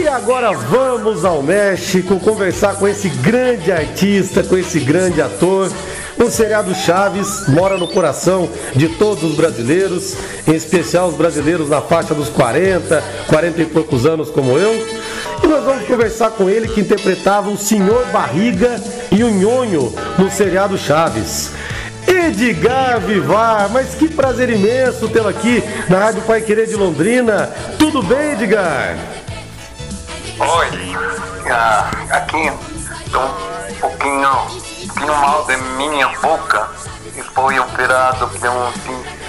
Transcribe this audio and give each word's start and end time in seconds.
E 0.00 0.08
agora 0.08 0.52
vamos 0.52 1.24
ao 1.24 1.42
México 1.42 2.18
conversar 2.18 2.76
com 2.76 2.88
esse 2.88 3.08
grande 3.08 3.70
artista, 3.70 4.42
com 4.42 4.56
esse 4.56 4.80
grande 4.80 5.20
ator. 5.20 5.70
O 6.18 6.30
seriado 6.30 6.74
Chaves 6.74 7.46
mora 7.48 7.76
no 7.76 7.88
coração 7.88 8.48
de 8.74 8.88
todos 8.88 9.22
os 9.22 9.34
brasileiros, 9.34 10.16
em 10.46 10.54
especial 10.54 11.08
os 11.08 11.14
brasileiros 11.14 11.68
na 11.68 11.82
faixa 11.82 12.14
dos 12.14 12.28
40, 12.30 13.02
40 13.26 13.62
e 13.62 13.66
poucos 13.66 14.06
anos 14.06 14.30
como 14.30 14.56
eu. 14.56 14.72
E 15.42 15.46
nós 15.46 15.62
vamos 15.62 15.86
conversar 15.86 16.30
com 16.30 16.48
ele 16.48 16.68
que 16.68 16.80
interpretava 16.80 17.50
o 17.50 17.58
Senhor 17.58 18.06
Barriga 18.06 18.80
e 19.10 19.22
o 19.22 19.28
Nhonho 19.28 19.92
no 20.16 20.30
seriado 20.30 20.78
Chaves. 20.78 21.50
Edgar 22.06 23.00
Vivar, 23.00 23.68
mas 23.70 23.94
que 23.94 24.08
prazer 24.08 24.50
imenso 24.50 25.08
tê-lo 25.08 25.28
aqui 25.28 25.62
na 25.88 25.98
Rádio 25.98 26.22
Pai 26.22 26.40
Querer 26.40 26.66
de 26.66 26.74
Londrina. 26.74 27.50
Tudo 27.78 28.02
bem, 28.02 28.32
Edgar? 28.32 28.96
Oi, 30.38 30.96
ah, 31.50 31.90
aqui 32.10 32.50
estou 33.04 33.22
um 33.22 33.74
pouquinho, 33.80 34.28
um 34.28 34.86
pouquinho 34.86 35.14
mal 35.16 35.44
de 35.44 35.56
minha 35.56 36.08
boca 36.20 36.68
e 37.16 37.22
foi 37.22 37.58
operado 37.58 38.26
de 38.38 38.48
um, 38.48 38.72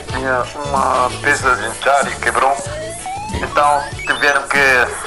tinha 0.08 0.44
uma 0.66 1.10
peça 1.22 1.56
dentária 1.56 2.10
e 2.10 2.16
quebrou. 2.16 2.56
Então 3.34 3.84
tiveram 4.06 4.44
que 4.48 5.04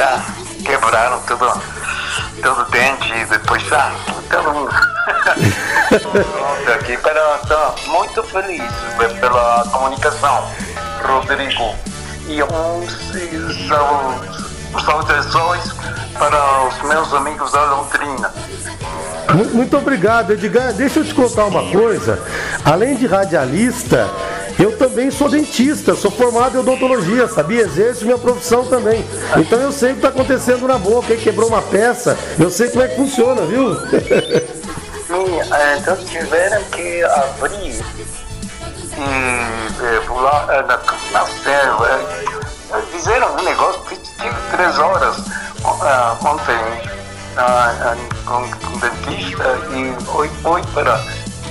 ah, 0.00 0.22
tudo, 1.26 1.62
todo 2.42 2.60
o 2.62 2.64
dente 2.70 3.12
e 3.12 3.24
depois 3.26 3.62
ah, 3.72 3.92
todo 4.30 4.52
mundo. 4.52 4.70
Pronto, 5.90 6.72
aqui, 6.72 6.92
estou 6.92 7.92
muito 7.92 8.22
feliz 8.22 8.62
pela 9.18 9.64
comunicação, 9.72 10.48
Rodrigo. 11.02 11.74
E 12.28 12.40
um 12.44 12.86
saudações 14.84 15.72
para 16.16 16.68
os 16.68 16.82
meus 16.82 17.12
amigos 17.12 17.50
da 17.50 17.64
Londrina. 17.74 18.32
Muito 19.52 19.76
obrigado, 19.76 20.32
Edgar. 20.32 20.72
Deixa 20.72 21.00
eu 21.00 21.04
te 21.04 21.12
contar 21.12 21.46
uma 21.46 21.68
coisa. 21.72 22.22
Além 22.64 22.94
de 22.94 23.08
radialista, 23.08 24.08
eu 24.60 24.76
também 24.78 25.10
sou 25.10 25.28
dentista, 25.28 25.96
sou 25.96 26.10
formado 26.12 26.56
em 26.56 26.60
odontologia, 26.60 27.26
sabia? 27.26 27.62
Exerço 27.62 28.04
minha 28.04 28.18
profissão 28.18 28.64
também. 28.64 29.04
Então 29.38 29.58
eu 29.58 29.72
sei 29.72 29.90
o 29.90 29.92
que 29.94 29.98
está 29.98 30.08
acontecendo 30.08 30.68
na 30.68 30.78
boca, 30.78 31.08
Quem 31.08 31.16
quebrou 31.16 31.48
uma 31.48 31.62
peça, 31.62 32.16
eu 32.38 32.48
sei 32.48 32.68
como 32.68 32.84
é 32.84 32.88
que 32.88 32.96
funciona, 32.96 33.42
viu? 33.42 33.74
Sim, 35.10 35.40
então 35.76 35.96
tiveram 36.04 36.62
que 36.66 37.02
abrir 37.02 37.84
e 38.96 39.84
é, 39.84 40.00
pular 40.06 40.46
é, 40.50 40.62
na, 40.62 40.76
na 41.10 41.26
selva. 41.26 41.88
É, 41.88 42.80
fizeram 42.92 43.34
um 43.34 43.42
negócio 43.42 43.80
que 43.82 43.96
tive 43.96 44.36
três 44.52 44.78
horas 44.78 45.16
ontem 46.22 46.60
com, 48.24 48.48
com 48.50 48.76
o 48.76 48.78
dentista 48.78 49.58
e 49.72 49.96
hoje 50.16 50.32
foi 50.42 50.62
para 50.66 50.96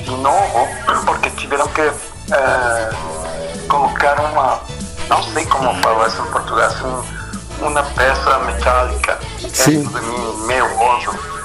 de 0.04 0.12
novo 0.12 0.68
porque 1.06 1.30
tiveram 1.32 1.68
que 1.68 1.82
uh, 1.82 3.68
colocar 3.68 4.22
uma, 4.22 4.62
não 5.10 5.22
sei 5.34 5.46
como 5.48 5.74
falar 5.82 6.08
isso 6.08 6.22
em 6.22 6.32
português, 6.32 6.74
um, 6.82 7.66
uma 7.68 7.84
peça 7.84 8.40
metálica 8.40 9.20
Sim. 9.54 9.84
dentro 9.84 10.00
de 10.00 10.06
mim, 10.06 10.48
meu 10.48 10.66
osso. 10.80 11.39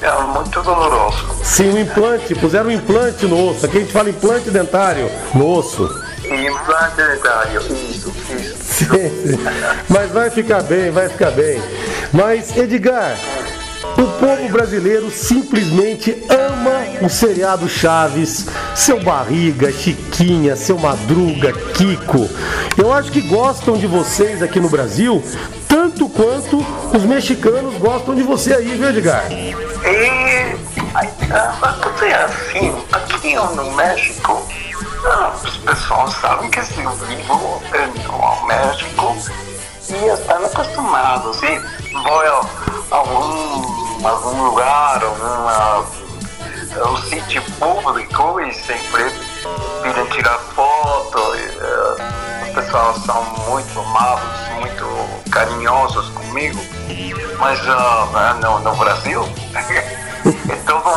É 0.00 0.22
muito 0.22 0.62
doloroso. 0.62 1.26
Sim, 1.42 1.70
um 1.70 1.78
implante, 1.78 2.34
puseram 2.34 2.68
um 2.68 2.72
implante 2.72 3.26
no 3.26 3.50
osso. 3.50 3.66
Aqui 3.66 3.78
a 3.78 3.80
gente 3.80 3.92
fala 3.92 4.10
implante 4.10 4.50
dentário 4.50 5.10
no 5.34 5.58
osso. 5.58 5.84
Implante 6.24 6.96
dentário, 6.96 7.60
isso, 7.60 8.12
isso. 8.34 8.56
Sim, 8.62 8.86
sim. 9.26 9.38
Mas 9.88 10.10
vai 10.10 10.28
ficar 10.28 10.62
bem, 10.62 10.90
vai 10.90 11.08
ficar 11.08 11.30
bem. 11.30 11.62
Mas, 12.12 12.54
Edgar, 12.56 13.16
o 13.96 14.06
povo 14.18 14.48
brasileiro 14.50 15.10
simplesmente 15.10 16.22
ama 16.28 17.06
o 17.06 17.08
seriado 17.08 17.68
Chaves, 17.68 18.46
seu 18.74 19.02
Barriga, 19.02 19.72
Chiquinha, 19.72 20.56
seu 20.56 20.76
Madruga, 20.76 21.52
Kiko. 21.72 22.28
Eu 22.76 22.92
acho 22.92 23.10
que 23.10 23.22
gostam 23.22 23.78
de 23.78 23.86
vocês 23.86 24.42
aqui 24.42 24.60
no 24.60 24.68
Brasil 24.68 25.22
tanto 25.76 26.08
quanto 26.08 26.58
os 26.94 27.04
mexicanos 27.04 27.74
gostam 27.76 28.14
de 28.14 28.22
você 28.22 28.54
aí, 28.54 28.76
viu, 28.76 28.88
Edgar? 28.88 29.24
E 29.88 30.56
é 32.02 32.24
assim, 32.24 32.84
aqui 32.92 33.34
no 33.36 33.70
México, 33.72 34.44
as 35.44 35.56
pessoas 35.58 36.12
sabem 36.14 36.50
que 36.50 36.58
eu 36.58 36.64
vivo 36.64 37.62
no 38.08 38.46
México 38.46 39.16
e 39.88 40.06
estão 40.08 40.44
acostumados. 40.44 41.40
E 41.42 41.58
vou 41.92 42.20
a 42.20 42.96
algum, 42.96 44.06
algum 44.06 44.42
lugar, 44.46 45.04
alguma, 45.04 45.84
um 46.88 46.96
sítio 47.08 47.42
público 47.58 48.40
e 48.40 48.52
sempre 48.54 49.04
pedem 49.82 50.06
tirar 50.06 50.38
foto. 50.54 51.18
E, 51.36 51.48
uh, 51.58 52.50
os 52.50 52.54
pessoal 52.54 52.94
são 53.00 53.22
muito 53.48 53.78
amáveis, 53.78 54.48
muito 54.58 55.30
carinhosos 55.30 56.08
comigo. 56.10 56.58
Mas 57.38 57.60
uh, 57.60 58.40
no, 58.40 58.60
no 58.60 58.74
Brasil 58.76 59.28
é 59.54 59.62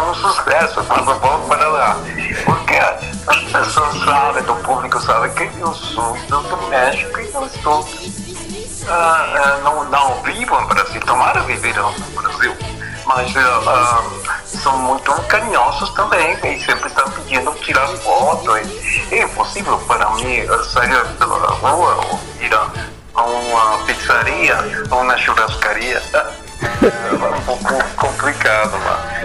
um 0.10 0.16
sucesso 0.16 0.84
quando 0.86 1.20
vou 1.20 1.40
para 1.48 1.68
lá. 1.68 1.98
Porque 2.46 2.76
as 2.76 3.44
pessoas 3.52 4.04
sabem, 4.04 4.44
o 4.44 4.56
público 4.58 5.00
sabe 5.00 5.30
que 5.30 5.60
eu 5.60 5.74
sou 5.74 6.18
do 6.28 6.70
México 6.70 7.20
e 7.20 7.32
eu 7.34 7.46
estou. 7.46 7.82
Uh, 7.82 8.92
uh, 8.92 9.64
não, 9.64 9.84
não 9.86 10.24
vivo 10.24 10.60
no 10.60 10.68
Brasil, 10.68 11.00
tomara 11.02 11.42
viver 11.42 11.76
no 11.76 11.92
Brasil, 12.22 12.58
mas 13.06 13.30
uh, 13.36 14.38
são 14.46 14.78
muito 14.80 15.12
carinhosos 15.24 15.90
também 15.92 16.34
e 16.44 16.60
sempre 16.64 16.88
estão 16.88 17.08
pedindo 17.12 17.52
tirar 17.56 17.88
foto. 17.88 18.58
E, 18.58 19.16
é 19.16 19.24
impossível 19.24 19.78
para 19.80 20.10
mim 20.12 20.42
sair 20.72 21.06
pela 21.18 21.52
rua 21.56 22.00
ou 22.10 22.20
ir 22.42 22.54
a, 22.54 23.22
uma 23.22 23.86
pizzaria 23.86 24.58
ou 24.90 25.02
uma 25.02 25.18
churrascaria. 25.18 26.02
É 26.14 27.36
um 27.36 27.42
pouco 27.42 27.84
complicado, 27.96 28.78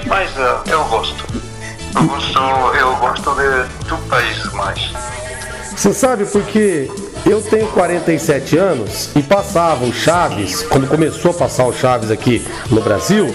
mas 0.07 0.31
eu 0.67 0.85
gosto. 0.85 1.25
Eu 1.95 2.05
gosto, 2.05 2.39
eu 2.77 2.97
gosto 2.97 3.35
de, 3.35 3.89
do 3.89 3.97
país 4.09 4.53
mais. 4.53 4.93
Você 5.77 5.93
sabe 5.93 6.25
porque 6.27 6.91
eu 7.27 7.41
tenho 7.41 7.67
47 7.69 8.57
anos 8.57 9.11
e 9.15 9.23
passava 9.23 9.85
o 9.85 9.93
Chaves, 9.93 10.63
quando 10.63 10.89
começou 10.89 11.31
a 11.31 11.35
passar 11.35 11.67
o 11.67 11.73
Chaves 11.73 12.11
aqui 12.11 12.47
no 12.71 12.81
Brasil, 12.81 13.35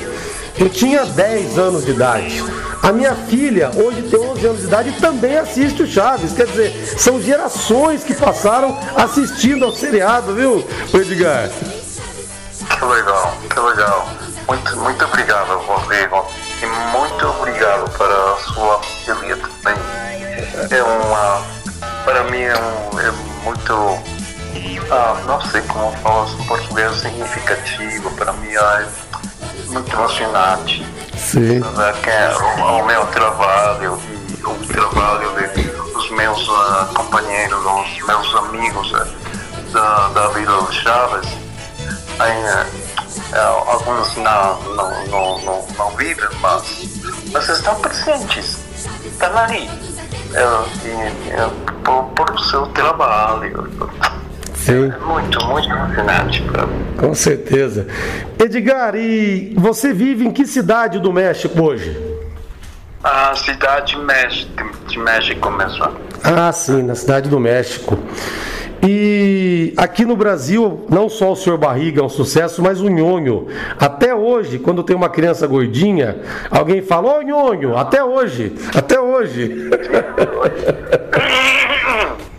eu 0.58 0.70
tinha 0.70 1.06
10 1.06 1.58
anos 1.58 1.86
de 1.86 1.92
idade. 1.92 2.44
A 2.82 2.92
minha 2.92 3.14
filha 3.14 3.72
hoje 3.76 4.04
tem 4.04 4.20
11 4.20 4.46
anos 4.46 4.60
de 4.62 4.68
idade 4.68 4.90
e 4.90 4.94
também 4.94 5.38
assiste 5.38 5.84
o 5.84 5.88
Chaves. 5.88 6.34
Quer 6.34 6.48
dizer, 6.48 6.72
são 6.98 7.22
gerações 7.22 8.04
que 8.04 8.14
passaram 8.14 8.78
assistindo 8.96 9.66
ao 9.66 9.72
seriado, 9.72 10.34
viu, 10.34 10.66
Edgar? 10.94 11.50
Que 11.50 12.86
legal, 12.86 13.38
que 13.50 13.60
legal. 13.60 14.08
Muito, 14.48 14.78
muito 14.78 15.06
obrigado, 15.06 15.58
Rodrigo. 15.60 16.26
E 16.62 16.66
muito 16.66 17.28
obrigado 17.28 17.90
para 17.98 18.34
a 18.34 18.38
sua 18.38 18.82
filha 18.82 19.38
também. 19.38 19.78
É 20.72 20.84
uma, 20.84 21.42
para 22.04 22.24
mim 22.26 22.42
é, 22.42 22.54
um, 22.56 23.00
é 23.00 23.12
muito, 23.44 23.74
ah, 24.92 25.22
não 25.26 25.42
sei 25.42 25.62
como 25.62 25.92
falar 25.98 26.28
em 26.30 26.44
português, 26.46 27.00
significativo. 27.00 28.12
Para 28.12 28.34
mim 28.34 28.54
é 28.54 28.88
muito 29.68 29.94
emocionante. 29.94 30.86
Sim. 31.18 31.62
Que 32.04 32.10
é 32.10 32.36
o, 32.38 32.80
o 32.80 32.86
meu 32.86 33.06
trabalho 33.08 34.00
e 34.40 34.46
o 34.46 34.68
trabalho 34.68 35.32
de, 35.36 35.64
dos 35.64 36.10
meus 36.12 36.48
uh, 36.48 36.86
companheiros, 36.94 37.60
os 37.66 38.06
meus 38.06 38.36
amigos 38.36 38.92
uh, 38.92 39.72
da, 39.72 40.08
da 40.10 40.28
Vila 40.30 40.72
Chaves. 40.72 41.28
Aí, 42.20 42.32
uh, 42.32 42.79
alguns 43.38 44.16
não, 44.18 44.62
não, 44.76 45.06
não, 45.08 45.40
não, 45.42 45.68
não 45.78 45.90
vivem, 45.98 46.30
mas, 46.42 46.90
mas 47.32 47.50
estão 47.50 47.76
presentes. 47.76 48.58
Estão 49.06 49.38
ali. 49.38 49.70
por, 51.84 52.04
por 52.16 52.32
o 52.32 52.40
seu 52.40 52.66
trabalho. 52.68 53.70
Sim. 54.56 54.92
É 54.92 55.06
muito, 55.06 55.46
muito 55.46 55.70
emocionante. 55.70 56.44
Com 56.98 57.14
certeza. 57.14 57.88
Edgar, 58.38 58.96
e 58.96 59.54
você 59.58 59.94
vive 59.94 60.26
em 60.26 60.32
que 60.32 60.46
cidade 60.46 61.00
do 61.00 61.14
México 61.14 61.62
hoje? 61.62 61.98
A 63.04 63.34
cidade 63.36 63.96
de 63.96 64.02
México, 64.02 64.52
de 64.88 65.00
México 65.00 65.50
mesmo. 65.52 65.88
Ah, 66.24 66.52
sim, 66.52 66.84
na 66.84 66.96
cidade 66.96 67.30
do 67.30 67.40
México. 67.40 67.98
E 68.82 69.74
aqui 69.78 70.06
no 70.06 70.16
Brasil, 70.16 70.86
não 70.90 71.10
só 71.10 71.32
o 71.32 71.36
Senhor 71.36 71.58
Barriga 71.58 72.02
é 72.02 72.04
um 72.04 72.10
sucesso, 72.10 72.62
mas 72.62 72.80
o 72.82 72.90
Nhonho. 72.90 73.48
Até 73.80 74.16
hoje, 74.16 74.60
quando 74.60 74.84
tem 74.84 74.96
uma 74.96 75.10
criança 75.10 75.46
gordinha, 75.48 76.22
alguém 76.50 76.82
fala, 76.82 77.18
ô 77.18 77.22
Nhonho, 77.22 77.78
até 77.78 78.04
hoje, 78.04 78.56
até 78.76 79.00
hoje. 79.00 79.70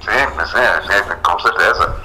Sim, 0.00 0.26
né? 0.56 0.82
É, 0.88 1.14
com 1.16 1.38
certeza. 1.38 1.96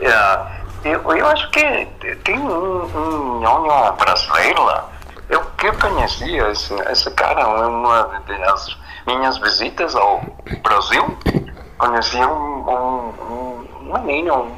É, 0.00 0.54
eu, 0.84 1.00
eu 1.16 1.26
acho 1.28 1.50
que 1.50 1.86
tem 2.24 2.38
um, 2.38 2.84
um 2.84 3.40
nhonho 3.40 3.92
brasileiro 3.92 4.62
lá. 4.64 4.88
Eu, 5.28 5.40
que 5.56 5.72
conhecia 5.72 6.50
esse, 6.50 6.74
esse 6.90 7.10
cara 7.12 7.40
em 7.42 7.64
uma 7.66 8.22
das 8.26 8.76
minhas 9.06 9.38
visitas 9.38 9.94
ao 9.94 10.22
Brasil. 10.62 11.16
Conheci 11.78 12.18
um, 12.18 12.68
um, 12.68 13.12
um 13.30 13.53
um, 13.98 14.56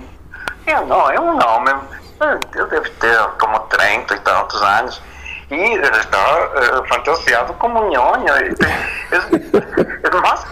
eu 0.67 0.87
não, 0.87 1.11
é 1.11 1.21
um 1.21 1.37
nome, 1.37 1.75
eu 2.55 2.67
deve 2.69 2.91
ter 2.91 3.19
como 3.39 3.61
30 3.61 4.15
e 4.15 4.21
tantos 4.21 4.63
anos 4.63 5.03
e 5.51 5.55
ele 5.55 5.97
está 5.99 6.19
uh, 6.19 6.89
fantasiado 6.89 7.53
como 7.55 7.89
nhonho. 7.89 8.25
mas, 10.23 10.47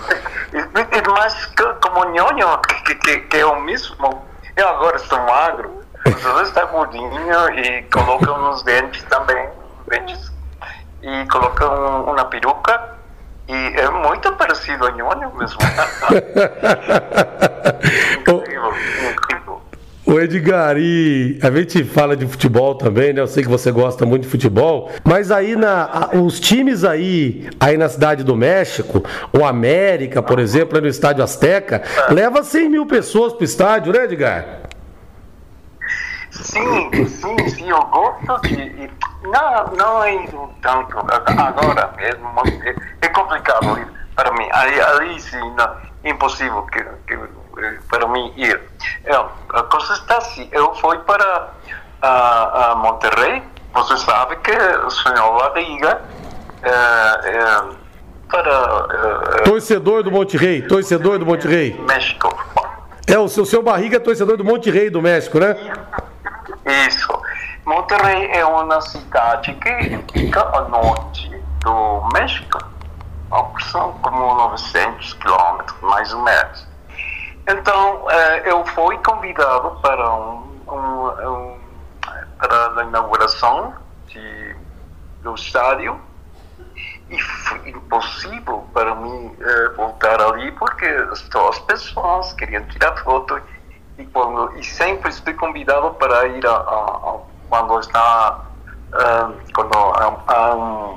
mas 1.08 1.52
como 1.80 2.04
nhonho, 2.10 2.58
que, 2.58 2.94
que, 2.94 3.18
que 3.18 3.36
é 3.38 3.46
o 3.46 3.60
mesmo. 3.60 4.22
Eu 4.56 4.68
agora 4.68 4.96
estou 4.96 5.18
magro, 5.20 5.82
ele 6.06 6.42
está 6.42 6.64
gordinho 6.66 7.50
e 7.58 7.82
coloca 7.92 8.32
uns 8.32 8.62
dentes 8.62 9.02
também, 9.04 9.48
dentes, 9.88 10.30
e 11.02 11.26
coloca 11.26 11.68
um, 11.68 12.12
uma 12.12 12.24
peruca. 12.26 12.94
E 13.46 13.74
é 13.78 13.90
muito 13.90 14.32
parecido 14.36 14.86
a 14.86 14.90
nhonho 14.92 15.34
mesmo. 15.34 15.58
O 20.06 20.20
Edgar, 20.20 20.76
e 20.76 21.38
a 21.42 21.50
gente 21.50 21.82
fala 21.82 22.14
de 22.14 22.26
futebol 22.26 22.74
também, 22.74 23.14
né? 23.14 23.22
Eu 23.22 23.26
sei 23.26 23.42
que 23.42 23.48
você 23.48 23.72
gosta 23.72 24.04
muito 24.04 24.24
de 24.24 24.28
futebol, 24.28 24.90
mas 25.02 25.30
aí 25.30 25.56
na, 25.56 26.10
os 26.12 26.38
times 26.38 26.84
aí, 26.84 27.48
aí 27.58 27.78
na 27.78 27.88
cidade 27.88 28.22
do 28.22 28.36
México, 28.36 29.02
o 29.32 29.46
América, 29.46 30.22
por 30.22 30.38
exemplo, 30.38 30.78
no 30.78 30.86
estádio 30.86 31.24
Azteca, 31.24 31.82
leva 32.10 32.42
100 32.42 32.68
mil 32.68 32.84
pessoas 32.84 33.32
pro 33.32 33.44
estádio, 33.44 33.94
né, 33.94 34.04
Edgar? 34.04 34.44
Sim, 36.30 37.06
sim, 37.06 37.48
sim, 37.48 37.70
eu 37.70 37.82
gosto 37.86 38.48
de. 38.48 38.90
Não, 39.22 39.76
não 39.76 40.04
é 40.04 40.26
tanto. 40.60 40.98
Agora 40.98 41.90
mesmo 41.96 42.28
é, 43.00 43.08
complicado 43.08 43.88
para 44.14 44.32
mim. 44.32 44.46
Ali, 44.52 44.80
ali 44.80 45.20
sim, 45.20 45.54
não, 45.56 45.76
impossível 46.04 46.62
que, 46.66 46.84
que 47.06 47.16
para 47.88 48.06
mim 48.08 48.32
ir. 48.36 48.60
É, 49.04 49.14
a 49.14 49.62
coisa 49.62 49.92
está 49.94 50.18
assim, 50.18 50.48
eu 50.52 50.74
fui 50.76 50.98
para 50.98 51.50
a, 52.02 52.72
a 52.72 52.74
Monterrey, 52.76 53.42
você 53.72 53.96
sabe 53.98 54.36
que 54.36 54.52
o 54.52 54.90
senhor 54.90 55.38
Barriga 55.38 56.02
é, 56.62 56.70
é, 56.70 57.62
para... 58.30 58.86
É, 59.38 59.42
torcedor 59.42 60.02
do 60.02 60.10
Monterrey, 60.10 60.62
torcedor 60.62 61.18
do 61.18 61.26
Monterrey. 61.26 61.74
México. 61.80 62.28
É, 63.06 63.18
o 63.18 63.28
seu, 63.28 63.44
seu 63.44 63.62
Barriga 63.62 63.96
é 63.96 64.00
torcedor 64.00 64.36
do 64.36 64.44
Monterrey 64.44 64.88
do 64.90 65.02
México, 65.02 65.38
né? 65.38 65.56
Isso. 66.86 67.12
Monterrey 67.66 68.30
é 68.32 68.44
uma 68.44 68.80
cidade 68.80 69.54
que 69.54 69.98
fica 70.12 70.40
ao 70.40 70.68
norte 70.68 71.30
do 71.60 72.08
México. 72.14 72.58
São 73.72 73.92
como 73.94 74.34
900 74.34 75.14
quilômetros, 75.14 75.76
mais 75.82 76.12
ou 76.12 76.22
menos. 76.22 76.66
Então, 77.46 78.10
eh, 78.10 78.50
eu 78.50 78.64
fui 78.66 78.96
convidado 78.98 79.78
para, 79.82 80.14
um, 80.14 80.60
um, 80.66 81.08
um, 81.08 81.58
para 82.38 82.80
a 82.80 82.84
inauguração 82.84 83.74
de, 84.08 84.56
do 85.22 85.34
estádio 85.34 86.00
e 87.10 87.20
foi 87.20 87.68
impossível 87.68 88.66
para 88.72 88.94
mim 88.94 89.36
eh, 89.38 89.68
voltar 89.76 90.20
ali 90.22 90.52
porque 90.52 90.86
as 90.86 91.20
pessoas 91.22 92.32
queriam 92.32 92.64
tirar 92.68 92.96
foto 93.04 93.38
e, 93.98 94.06
quando, 94.06 94.56
e 94.58 94.64
sempre 94.64 95.10
estou 95.10 95.34
convidado 95.34 95.90
para 95.94 96.26
ir 96.28 96.46
a, 96.46 96.50
a, 96.50 96.54
a 96.54 97.18
quando 97.48 97.78
está 97.78 98.40
uh, 98.94 99.52
quando 99.54 99.76
há 99.76 100.54
um, 100.54 100.94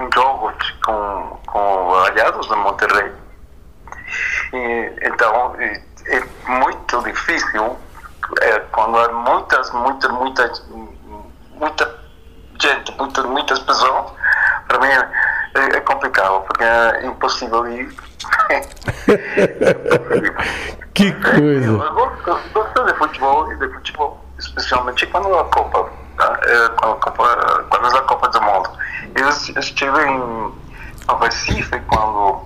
um 0.00 0.10
jogo 0.12 0.52
com, 0.84 1.38
com 1.46 1.94
aliados 1.94 2.46
de 2.48 2.56
Monterrey 2.56 3.23
e, 4.54 4.94
então, 5.02 5.56
é, 5.58 5.82
muito 6.46 7.02
difícil 7.02 7.76
é, 8.40 8.60
quando 8.72 8.98
há 8.98 9.12
muitas, 9.12 9.70
muitas, 9.72 10.10
muitas, 10.10 10.66
muita 11.52 11.94
gente, 12.60 12.92
muitas, 12.98 13.24
muitas 13.24 13.58
pessoas. 13.60 14.12
Para 14.68 14.78
mim 14.78 14.86
é, 14.86 15.08
é 15.76 15.80
complicado, 15.80 16.42
porque 16.42 16.64
é 16.64 17.06
impossível 17.06 17.66
ir. 17.70 17.88
que 20.94 21.12
coisa! 21.12 21.66
Eu 21.66 21.94
gosto, 21.94 22.84
de 22.84 22.94
futebol 22.94 23.52
e 23.52 23.56
de 23.56 23.68
futebol, 23.68 24.24
especialmente 24.38 25.06
quando 25.06 25.38
a 25.38 25.44
Copa, 25.44 25.90
tá? 26.16 26.40
é, 26.44 26.68
quando, 26.70 26.92
a 26.92 27.00
Copa 27.00 27.64
quando 27.70 27.96
a 27.96 28.02
Copa 28.02 28.28
do 28.28 28.42
Mundo. 28.42 28.70
Eu 29.14 29.28
estive 29.28 30.02
em 30.02 30.52
Recife 31.20 31.78
quando 31.88 32.40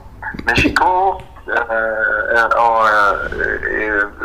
México 0.45 1.23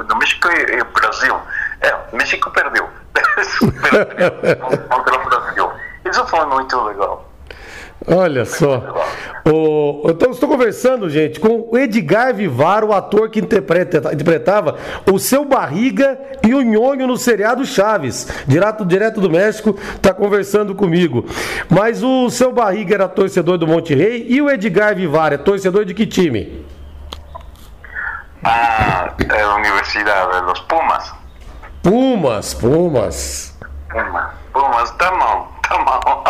do 0.08 0.16
México 0.16 0.50
e, 0.50 0.80
e 0.80 0.84
Brasil. 0.84 1.36
É, 1.82 1.96
México 2.16 2.52
perdeu. 2.52 2.88
contra 4.90 5.16
o 5.16 5.26
Brasil. 5.26 5.72
Isso 6.06 6.26
foi 6.28 6.46
muito 6.46 6.82
legal. 6.84 7.30
Olha 8.06 8.44
só. 8.44 8.84
O, 9.46 10.10
então, 10.10 10.32
estou 10.32 10.50
conversando, 10.50 11.10
gente, 11.10 11.40
com 11.40 11.70
o 11.72 11.78
Edgar 11.78 12.34
Vivar, 12.34 12.84
o 12.84 12.92
ator 12.92 13.30
que 13.30 13.40
interpreta, 13.40 14.14
interpretava 14.14 14.78
o 15.10 15.18
seu 15.18 15.46
Barriga 15.46 16.20
e 16.46 16.54
o 16.54 16.62
Nhonho 16.62 17.08
no 17.08 17.18
seriado 17.18 17.66
Chaves. 17.66 18.28
Direto, 18.46 18.86
direto 18.86 19.22
do 19.22 19.30
México, 19.30 19.78
está 19.96 20.14
conversando 20.14 20.76
comigo. 20.76 21.26
Mas 21.70 22.04
o 22.04 22.30
seu 22.30 22.52
Barriga 22.52 22.96
era 22.96 23.08
torcedor 23.08 23.58
do 23.58 23.68
Monte 23.68 23.96
Rei 23.96 24.26
e 24.28 24.42
o 24.42 24.50
Edgar 24.50 24.96
Vivar 24.96 25.32
é 25.32 25.38
torcedor 25.38 25.86
de 25.86 25.94
que 25.94 26.06
time? 26.06 26.66
A 28.44 29.16
la 29.30 29.56
Universidad 29.56 30.32
de 30.32 30.42
los 30.42 30.60
Pumas. 30.62 31.14
Pumas, 31.82 32.54
Pumas. 32.54 33.58
Pumas, 33.90 34.32
Pumas, 34.54 34.92
tá 34.98 35.12
mal, 35.12 35.52
tá 35.62 35.78
mal. 35.80 36.24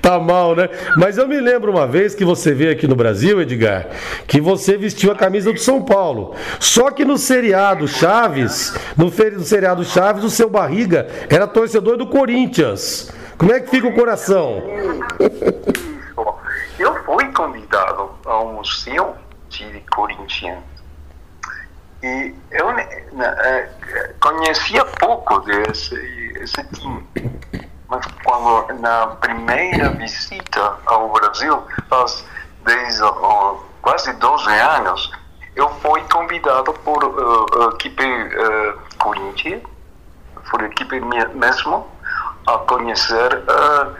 tá 0.00 0.18
mal, 0.18 0.54
né? 0.56 0.68
Mas 0.96 1.18
eu 1.18 1.28
me 1.28 1.40
lembro 1.40 1.70
uma 1.72 1.86
vez 1.86 2.14
que 2.14 2.24
você 2.24 2.54
veio 2.54 2.72
aqui 2.72 2.86
no 2.86 2.96
Brasil, 2.96 3.40
Edgar, 3.40 3.86
que 4.26 4.40
você 4.40 4.76
vestiu 4.76 5.12
a 5.12 5.16
camisa 5.16 5.52
do 5.52 5.58
São 5.58 5.82
Paulo. 5.82 6.34
Só 6.58 6.90
que 6.90 7.04
no 7.04 7.18
seriado 7.18 7.86
Chaves, 7.86 8.74
no, 8.96 9.06
no 9.06 9.44
seriado 9.44 9.84
Chaves, 9.84 10.24
o 10.24 10.30
seu 10.30 10.48
barriga 10.48 11.06
era 11.28 11.46
torcedor 11.46 11.96
do 11.96 12.06
Corinthians. 12.06 13.12
Como 13.36 13.52
é 13.52 13.60
que 13.60 13.70
fica 13.70 13.88
o 13.88 13.94
coração? 13.94 14.62
Eu 16.78 16.94
fui 17.04 17.26
convidado 17.32 18.10
a 18.26 18.38
um 18.42 18.54
museu 18.54 19.14
de 19.66 19.80
Corinthians. 19.90 20.62
E 22.02 22.34
eu 22.50 22.72
né, 22.72 23.68
conhecia 24.20 24.84
pouco 24.84 25.40
desse 25.40 25.94
esse 26.40 26.64
time, 26.68 27.06
mas 27.88 28.06
quando 28.24 28.80
na 28.80 29.08
primeira 29.08 29.90
visita 29.90 30.78
ao 30.86 31.10
Brasil, 31.12 31.62
faz 31.88 32.24
10, 32.64 33.00
quase 33.82 34.12
12 34.14 34.50
anos, 34.50 35.12
eu 35.54 35.68
fui 35.80 36.00
convidado 36.04 36.72
por 36.72 37.04
uh, 37.04 37.68
a 37.68 37.74
equipe 37.74 38.04
uh, 38.04 38.78
Corinthians, 38.98 39.62
por 40.50 40.62
a 40.62 40.66
equipe 40.66 40.98
mesmo, 41.34 41.86
a 42.46 42.58
conhecer 42.58 43.36
uh, 43.36 43.94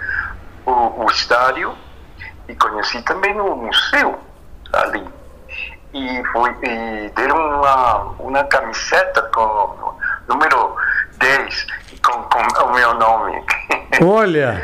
o, 0.65 1.05
o 1.05 1.11
estádio. 1.11 1.75
E 2.49 2.55
conheci 2.57 3.01
também 3.03 3.39
o 3.41 3.55
museu 3.55 4.19
ali 4.73 5.20
e, 5.93 6.23
fui, 6.33 6.55
e 6.63 7.11
deram 7.17 7.59
uma, 7.59 7.97
uma 8.19 8.45
camiseta 8.45 9.23
com 9.35 9.95
número 10.29 10.77
10 11.19 11.67
com, 12.05 12.23
com 12.25 12.65
o 12.65 12.73
meu 12.73 12.95
nome. 12.95 13.45
Olha! 14.03 14.63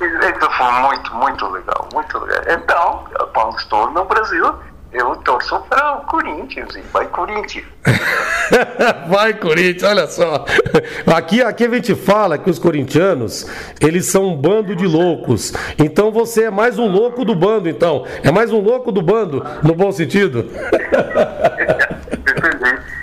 Isso 0.00 0.50
foi 0.56 0.72
muito, 0.72 1.14
muito 1.14 1.46
legal, 1.48 1.88
muito 1.92 2.18
legal. 2.18 2.42
Então, 2.48 3.04
quando 3.32 3.56
estou 3.56 3.90
no 3.90 4.04
Brasil, 4.04 4.52
eu 4.92 5.16
torço 5.16 5.58
para 5.70 5.94
o 5.94 6.00
Corinthians 6.02 6.74
e 6.76 6.80
vai 6.92 7.06
Corinthians. 7.06 7.64
vai 9.08 9.32
Corinthians, 9.34 9.82
olha 9.82 10.06
só. 10.06 10.44
Aqui, 11.06 11.42
aqui 11.42 11.64
a 11.64 11.70
gente 11.70 11.94
fala 11.94 12.36
que 12.36 12.50
os 12.50 12.58
corintianos, 12.58 13.46
eles 13.80 14.06
são 14.06 14.26
um 14.26 14.36
bando 14.36 14.76
de 14.76 14.86
loucos. 14.86 15.54
Então 15.78 16.10
você 16.10 16.44
é 16.44 16.50
mais 16.50 16.78
um 16.78 16.86
louco 16.86 17.24
do 17.24 17.34
bando, 17.34 17.68
então. 17.68 18.06
É 18.22 18.30
mais 18.30 18.52
um 18.52 18.60
louco 18.60 18.92
do 18.92 19.00
bando, 19.00 19.44
no 19.62 19.74
bom 19.74 19.90
sentido. 19.92 20.50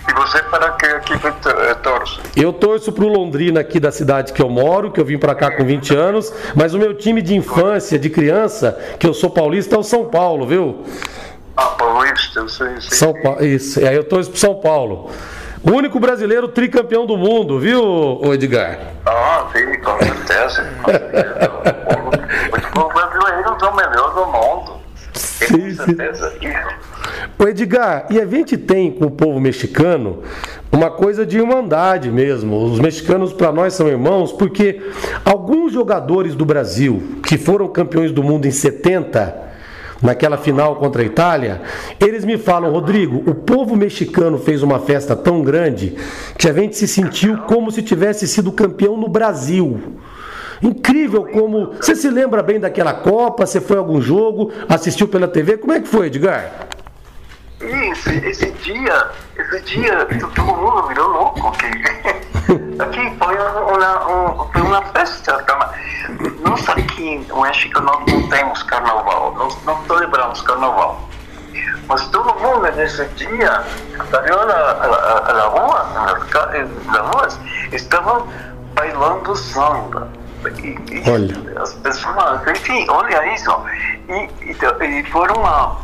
E 0.07 0.13
você 0.13 0.43
para 0.43 0.71
que 0.71 0.85
equipe 0.85 1.27
eh, 1.27 1.73
torce? 1.75 2.19
Eu 2.35 2.53
torço 2.53 2.91
para 2.91 3.03
o 3.03 3.07
Londrina 3.07 3.61
aqui 3.61 3.79
da 3.79 3.91
cidade 3.91 4.33
que 4.33 4.41
eu 4.41 4.49
moro, 4.49 4.91
que 4.91 4.99
eu 4.99 5.05
vim 5.05 5.17
para 5.17 5.33
cá 5.33 5.51
com 5.51 5.65
20 5.65 5.95
anos, 5.95 6.33
mas 6.55 6.73
o 6.73 6.79
meu 6.79 6.93
time 6.93 7.21
de 7.21 7.35
infância, 7.35 7.97
de 7.97 8.09
criança, 8.09 8.77
que 8.99 9.07
eu 9.07 9.13
sou 9.13 9.29
paulista, 9.29 9.75
é 9.75 9.79
o 9.79 9.83
São 9.83 10.05
Paulo, 10.05 10.45
viu? 10.45 10.83
Ah, 11.59 11.75
Paulista, 11.77 12.47
sim. 12.47 12.79
São 12.79 13.13
Paulo, 13.13 13.43
isso. 13.43 13.81
E 13.81 13.87
aí 13.87 13.93
eu 13.93 14.05
torço 14.05 14.31
pro 14.31 14.39
São 14.39 14.55
Paulo. 14.55 15.11
O 15.61 15.71
único 15.71 15.99
brasileiro 15.99 16.47
tricampeão 16.47 17.05
do 17.05 17.17
mundo, 17.17 17.59
viu, 17.59 18.21
Edgar? 18.33 18.79
Ah, 19.05 19.45
sim, 19.51 19.77
com 19.81 19.97
certeza. 19.97 20.65
Os 22.53 22.93
brasileiros 22.93 23.59
são 23.59 23.71
o 23.71 23.75
melhor 23.75 24.13
do 24.13 24.25
mundo. 24.27 24.79
Sim, 25.13 25.75
com 25.75 25.83
certeza. 25.83 26.33
Ô 27.37 27.45
Edgar, 27.45 28.05
e 28.09 28.21
a 28.21 28.25
gente 28.25 28.57
tem 28.57 28.89
com 28.89 29.07
o 29.07 29.11
povo 29.11 29.37
mexicano 29.37 30.23
uma 30.71 30.89
coisa 30.89 31.25
de 31.25 31.37
irmandade 31.37 32.09
mesmo. 32.09 32.63
Os 32.63 32.79
mexicanos 32.79 33.33
para 33.33 33.51
nós 33.51 33.73
são 33.73 33.89
irmãos 33.89 34.31
porque 34.31 34.81
alguns 35.25 35.73
jogadores 35.73 36.35
do 36.35 36.45
Brasil 36.45 37.19
que 37.21 37.37
foram 37.37 37.67
campeões 37.67 38.13
do 38.13 38.23
mundo 38.23 38.45
em 38.47 38.51
70 38.51 39.48
naquela 40.01 40.37
final 40.37 40.75
contra 40.77 41.01
a 41.01 41.05
Itália, 41.05 41.61
eles 41.99 42.25
me 42.25 42.37
falam, 42.37 42.71
Rodrigo, 42.71 43.23
o 43.29 43.35
povo 43.35 43.75
mexicano 43.75 44.37
fez 44.37 44.63
uma 44.63 44.79
festa 44.79 45.15
tão 45.15 45.41
grande 45.41 45.95
que 46.37 46.49
a 46.49 46.53
gente 46.53 46.77
se 46.77 46.87
sentiu 46.87 47.37
como 47.39 47.71
se 47.71 47.81
tivesse 47.81 48.27
sido 48.27 48.51
campeão 48.51 48.97
no 48.97 49.07
Brasil. 49.07 49.79
Incrível 50.61 51.25
como. 51.25 51.73
Você 51.79 51.95
se 51.95 52.09
lembra 52.09 52.43
bem 52.43 52.59
daquela 52.59 52.93
Copa? 52.93 53.45
Você 53.45 53.61
foi 53.61 53.77
a 53.77 53.79
algum 53.79 54.01
jogo? 54.01 54.51
Assistiu 54.67 55.07
pela 55.07 55.27
TV? 55.27 55.57
Como 55.57 55.71
é 55.71 55.79
que 55.79 55.87
foi, 55.87 56.07
Edgar? 56.07 56.67
Isso, 57.61 58.09
esse 58.09 58.51
dia, 58.51 59.11
esse 59.37 59.61
dia, 59.61 60.07
todo 60.33 60.45
mundo 60.45 60.87
virou 60.87 61.09
louco 61.09 61.47
aqui. 61.49 62.19
Aqui 62.79 63.13
foi 63.17 63.35
uma, 63.35 63.99
uma, 63.99 64.51
foi 64.51 64.61
uma 64.61 64.81
festa. 64.93 65.45
Nós 66.41 66.69
aqui 66.69 67.23
no 67.27 67.41
México 67.41 67.81
não, 67.81 67.99
não 68.05 68.29
temos 68.29 68.63
carnaval, 68.63 69.33
nós 69.35 69.57
não 69.65 69.85
celebramos 69.85 70.41
carnaval. 70.41 71.09
Mas 71.87 72.07
todo 72.07 72.33
mundo 72.39 72.71
nesse 72.71 73.05
dia 73.15 73.63
saiu 74.09 74.45
na, 74.47 75.33
na, 75.33 75.43
rua, 75.47 75.83
nas, 75.93 76.85
nas 76.85 77.15
ruas, 77.15 77.39
estavam 77.73 78.27
bailando 78.73 79.35
samba. 79.35 80.09
E, 80.63 80.69
e 80.69 81.09
olha. 81.09 81.61
As 81.61 81.73
pessoas, 81.73 82.47
enfim, 82.47 82.85
olha 82.89 83.35
isso. 83.35 83.51
E, 84.07 84.29
e, 84.45 84.99
e 84.99 85.03
foram 85.11 85.35
uma 85.35 85.77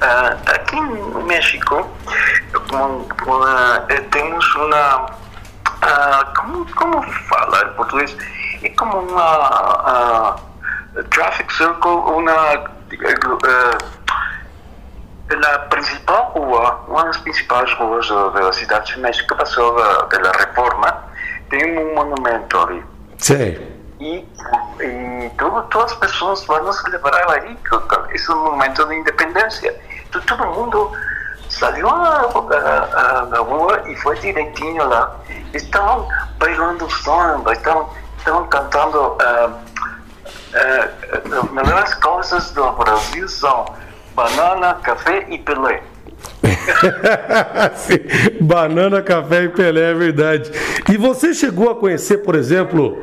Uh, 0.00 0.50
aqui 0.50 0.80
no 0.80 1.22
México 1.24 1.86
uma, 2.72 2.86
uma, 3.26 3.86
temos 4.10 4.54
uma. 4.54 5.06
Uh, 5.06 6.34
como, 6.36 6.74
como 6.74 7.02
fala 7.02 7.64
em 7.64 7.74
português? 7.74 8.16
É 8.62 8.68
como 8.70 8.98
uma. 9.00 10.36
Uh, 10.96 11.04
traffic 11.10 11.52
circle, 11.52 11.90
uma. 11.90 12.70
na 15.38 15.58
principal 15.68 16.32
rua, 16.34 16.84
uma 16.88 17.04
das 17.04 17.18
principais 17.18 17.70
ruas 17.74 18.08
da 18.08 18.52
cidade 18.54 18.94
de 18.94 19.00
México, 19.00 19.36
passou 19.36 19.76
da, 19.76 20.02
da 20.06 20.32
reforma, 20.32 21.04
tem 21.50 21.78
um 21.78 21.94
monumento 21.94 22.58
ali. 22.58 22.82
Sim 23.18 23.80
e, 24.00 24.26
e 24.80 25.30
tudo, 25.36 25.62
todas 25.64 25.92
as 25.92 25.98
pessoas 25.98 26.44
vão 26.44 26.72
celebrar 26.72 27.30
aí 27.30 27.56
esse 28.14 28.30
momento 28.30 28.84
de 28.86 28.94
independência. 28.94 29.78
Todo 30.10 30.46
mundo 30.46 30.92
saiu 31.48 31.86
na 31.86 33.38
rua 33.38 33.82
e 33.88 33.96
foi 33.96 34.18
direitinho 34.18 34.88
lá. 34.88 35.16
Estavam 35.52 36.08
bailando 36.38 36.90
samba, 36.90 37.52
estavam, 37.52 37.88
cantando. 38.48 38.98
Uh, 38.98 39.50
uh, 40.54 41.40
as 41.40 41.50
melhores 41.50 41.94
coisas 41.94 42.50
do 42.52 42.72
Brasil 42.72 43.28
são 43.28 43.64
banana, 44.14 44.74
café 44.82 45.26
e 45.28 45.38
Pelé. 45.38 45.82
Banana, 48.40 49.02
café 49.02 49.42
e 49.44 49.48
Pelé, 49.48 49.90
é 49.90 49.94
verdade. 49.94 50.50
E 50.90 50.96
você 50.96 51.34
chegou 51.34 51.70
a 51.70 51.76
conhecer, 51.76 52.18
por 52.18 52.34
exemplo, 52.34 52.98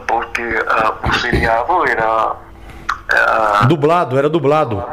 porque 0.08 0.42
uh, 0.42 1.08
o 1.08 1.14
seriado 1.14 1.88
era. 1.88 2.32
Uh, 2.34 3.68
dublado, 3.68 4.18
era 4.18 4.30
dublado. 4.30 4.84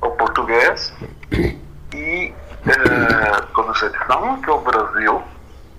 O 0.00 0.10
português. 0.10 0.92
E 1.94 2.34
uh, 2.66 3.46
quando 3.54 3.76
se 3.76 3.90
não 4.08 4.40
que 4.40 4.50
o 4.50 4.58
Brasil, 4.58 5.22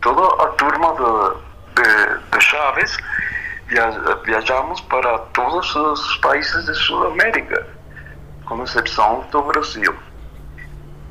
toda 0.01 0.43
a 0.43 0.47
turma 0.49 0.93
de, 0.93 1.81
de, 1.81 2.19
de 2.31 2.41
Chaves 2.41 2.97
via, 3.67 3.89
viajamos 4.25 4.81
para 4.81 5.17
todos 5.33 5.75
os 5.75 6.17
países 6.17 6.65
de 6.65 6.73
Sul-América, 6.75 7.67
com 8.45 8.63
exceção 8.63 9.25
do 9.31 9.41
Brasil. 9.43 9.95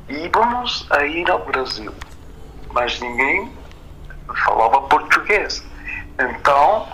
E 0.09 0.29
vamos 0.33 0.85
a 0.91 1.05
ir 1.05 1.29
ao 1.31 1.39
Brasil, 1.45 1.93
mas 2.71 2.99
ninguém 2.99 3.51
falava 4.45 4.81
português. 4.81 5.65
Então, 6.19 6.85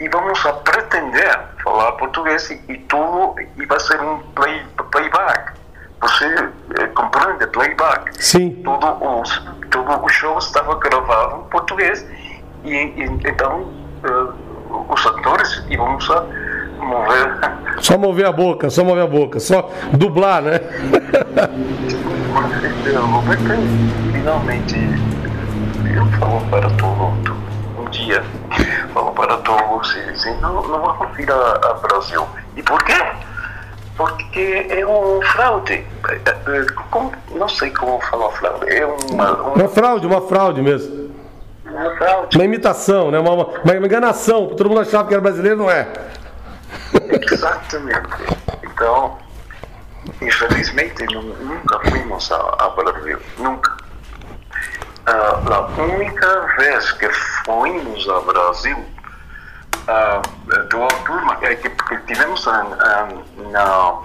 e 0.00 0.08
vamos 0.08 0.44
a 0.46 0.52
pretender 0.52 1.40
falar 1.62 1.92
português 1.92 2.50
e, 2.50 2.60
e 2.68 2.78
tudo 2.78 3.34
e 3.56 3.66
vai 3.66 3.80
ser 3.80 4.00
um 4.00 4.18
play, 4.34 4.62
playback. 4.90 5.52
Você 6.00 6.26
eh, 6.78 6.86
compreende 6.88 7.46
playback? 7.48 8.22
Sim. 8.22 8.62
Todo 8.62 8.86
o, 8.86 9.22
todo 9.70 10.04
o 10.04 10.08
show 10.08 10.38
estava 10.38 10.76
gravado 10.78 11.44
em 11.46 11.50
português 11.50 12.06
e, 12.64 12.72
e 12.72 13.04
então 13.26 13.62
uh, 14.04 14.92
os 14.92 15.06
atores 15.06 15.64
vamos 15.76 16.10
a 16.10 16.22
mover. 16.78 17.38
Só 17.80 17.96
mover 17.96 18.26
a 18.26 18.32
boca, 18.32 18.70
só 18.70 18.84
mover 18.84 19.04
a 19.04 19.06
boca, 19.06 19.40
só 19.40 19.70
dublar, 19.92 20.42
né? 20.42 20.60
finalmente 24.12 24.76
eu 25.94 26.06
falo 26.18 26.40
para 26.50 26.68
todo 26.70 26.96
mundo 26.96 27.43
dia 28.04 28.22
vamos 28.92 29.14
para 29.14 29.36
todos 29.38 29.94
e 29.96 30.30
não, 30.40 30.62
não 30.68 30.80
vamos 30.80 31.16
vir 31.16 31.30
a, 31.30 31.34
a 31.34 31.74
Brasil. 31.74 32.26
E 32.56 32.62
por 32.62 32.82
quê? 32.84 32.94
Porque 33.96 34.66
é 34.70 34.86
um 34.86 35.20
fraude. 35.22 35.84
Como, 36.90 37.12
não 37.30 37.48
sei 37.48 37.70
como 37.70 38.00
falar 38.00 38.30
fraude. 38.32 38.68
É 38.68 38.86
uma, 38.86 39.32
uma... 39.32 39.52
uma 39.52 39.68
fraude, 39.68 40.06
uma 40.06 40.20
fraude 40.20 40.62
mesmo. 40.62 41.14
Uma 41.64 41.96
fraude. 41.96 42.36
Uma 42.36 42.44
imitação, 42.44 43.10
né? 43.10 43.18
uma, 43.18 43.32
uma, 43.32 43.46
uma 43.64 43.86
enganação. 43.86 44.48
Todo 44.48 44.68
mundo 44.68 44.80
achava 44.80 45.06
que 45.06 45.14
era 45.14 45.22
brasileiro, 45.22 45.58
não 45.58 45.70
é? 45.70 45.88
Exatamente. 47.32 48.08
Então, 48.62 49.16
infelizmente, 50.20 51.04
nunca 51.14 51.80
fomos 51.90 52.32
a, 52.32 52.56
a 52.58 52.68
Brasil. 52.70 53.18
Nunca. 53.38 53.83
Uh, 55.06 55.52
a 55.52 55.60
única 55.82 56.56
vez 56.56 56.92
que 56.92 57.06
fomos 57.44 58.08
ao 58.08 58.24
Brasil, 58.24 58.78
uh, 58.78 60.22
do 60.68 60.88
turma 61.04 61.36
que, 61.36 61.56
que 61.56 61.96
tivemos 62.06 62.46
na, 62.46 62.64
na 63.50 64.00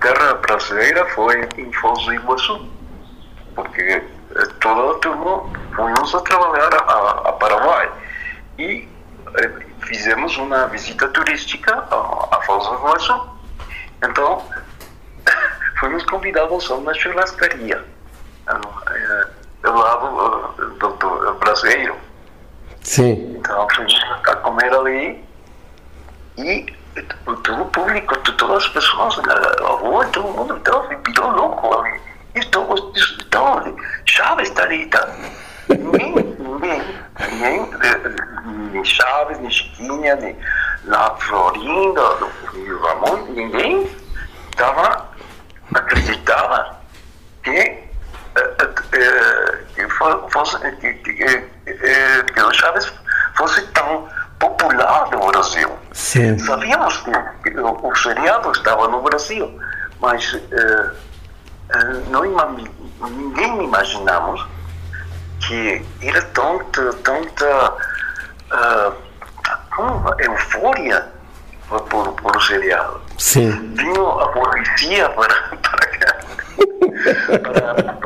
terra 0.00 0.34
brasileira 0.34 1.06
foi 1.14 1.48
em 1.58 1.72
Foz 1.74 2.04
do 2.04 2.14
Iguaçu, 2.14 2.68
porque 3.54 3.82
eh, 3.82 4.46
todo 4.60 4.80
o 4.80 4.94
turma 4.94 5.44
fomos 5.76 6.12
a 6.12 6.20
trabalhar 6.22 6.74
a, 6.74 7.28
a 7.28 7.32
Paraguai. 7.34 7.88
E 8.58 8.88
fizemos 9.82 10.36
uma 10.38 10.66
visita 10.66 11.06
turística 11.08 11.72
a 11.72 12.40
Foz 12.44 12.66
do 12.66 12.74
Iguaçu. 12.74 13.28
Então, 14.02 14.42
fomos 15.78 16.04
convidados 16.06 16.68
a 16.68 16.74
uma 16.74 16.92
churrascaria 16.92 17.84
é, 18.48 18.54
do 18.54 19.35
lado 19.72 20.54
do, 20.78 20.88
do 20.88 21.34
brasileiro. 21.34 21.96
Sim. 22.82 23.36
Então, 23.38 23.66
a 24.26 24.36
comer 24.36 24.72
ali 24.72 25.24
e 26.38 26.66
todo 27.42 27.62
o 27.62 27.66
público, 27.66 28.16
todas 28.16 28.64
as 28.64 28.68
pessoas 28.68 29.16
na 29.18 29.66
rua, 29.66 30.06
todo 30.06 30.28
mundo 30.28 30.56
então, 30.56 30.86
virou 31.06 31.30
louco 31.30 31.80
ali. 31.80 32.00
Então, 32.34 32.74
então, 33.20 33.76
Chaves 34.04 34.48
está 34.48 34.62
ali, 34.62 34.86
tá? 34.86 35.08
Ninguém, 35.68 36.14
ninguém, 36.14 36.82
ninguém, 37.30 37.70
nem 38.72 38.84
Chaves, 38.84 39.38
nem 39.38 39.50
Chiquinha, 39.50 40.16
nem 40.16 40.36
na 40.84 41.10
Florinda, 41.16 42.14
do 42.16 42.78
Ramon, 42.78 43.16
ninguém 43.30 43.90
estava, 44.50 45.08
acreditava 45.74 46.76
que, 47.42 47.85
que, 49.74 49.88
fosse, 50.30 50.58
que, 50.76 50.92
que, 50.94 52.40
o 52.40 52.52
Chaves 52.52 52.92
fosse 53.36 53.62
tão 53.68 54.08
popular 54.38 55.08
no 55.10 55.26
Brasil. 55.26 55.70
Sim. 55.92 56.38
Sabíamos 56.38 56.96
que 56.98 57.10
o, 57.58 57.88
o 57.88 57.96
seriado 57.96 58.50
estava 58.52 58.88
no 58.88 59.02
Brasil, 59.02 59.58
mas 60.00 60.32
uh, 60.34 60.38
uh, 61.74 62.10
não, 62.10 62.22
ninguém 63.10 63.64
imaginamos 63.64 64.46
que 65.46 65.84
era 66.02 66.22
tanta, 66.22 66.92
tanta 66.94 67.72
uh, 68.52 68.94
euforia 70.18 71.06
por, 71.68 72.12
por 72.12 72.36
o 72.36 72.40
seriado. 72.40 73.00
Sim. 73.18 73.50
Vinha 73.74 74.00
a 74.00 74.28
polícia 74.28 75.08
para, 75.10 75.34
para 75.58 75.86
cá, 75.98 76.16
para, 77.42 78.05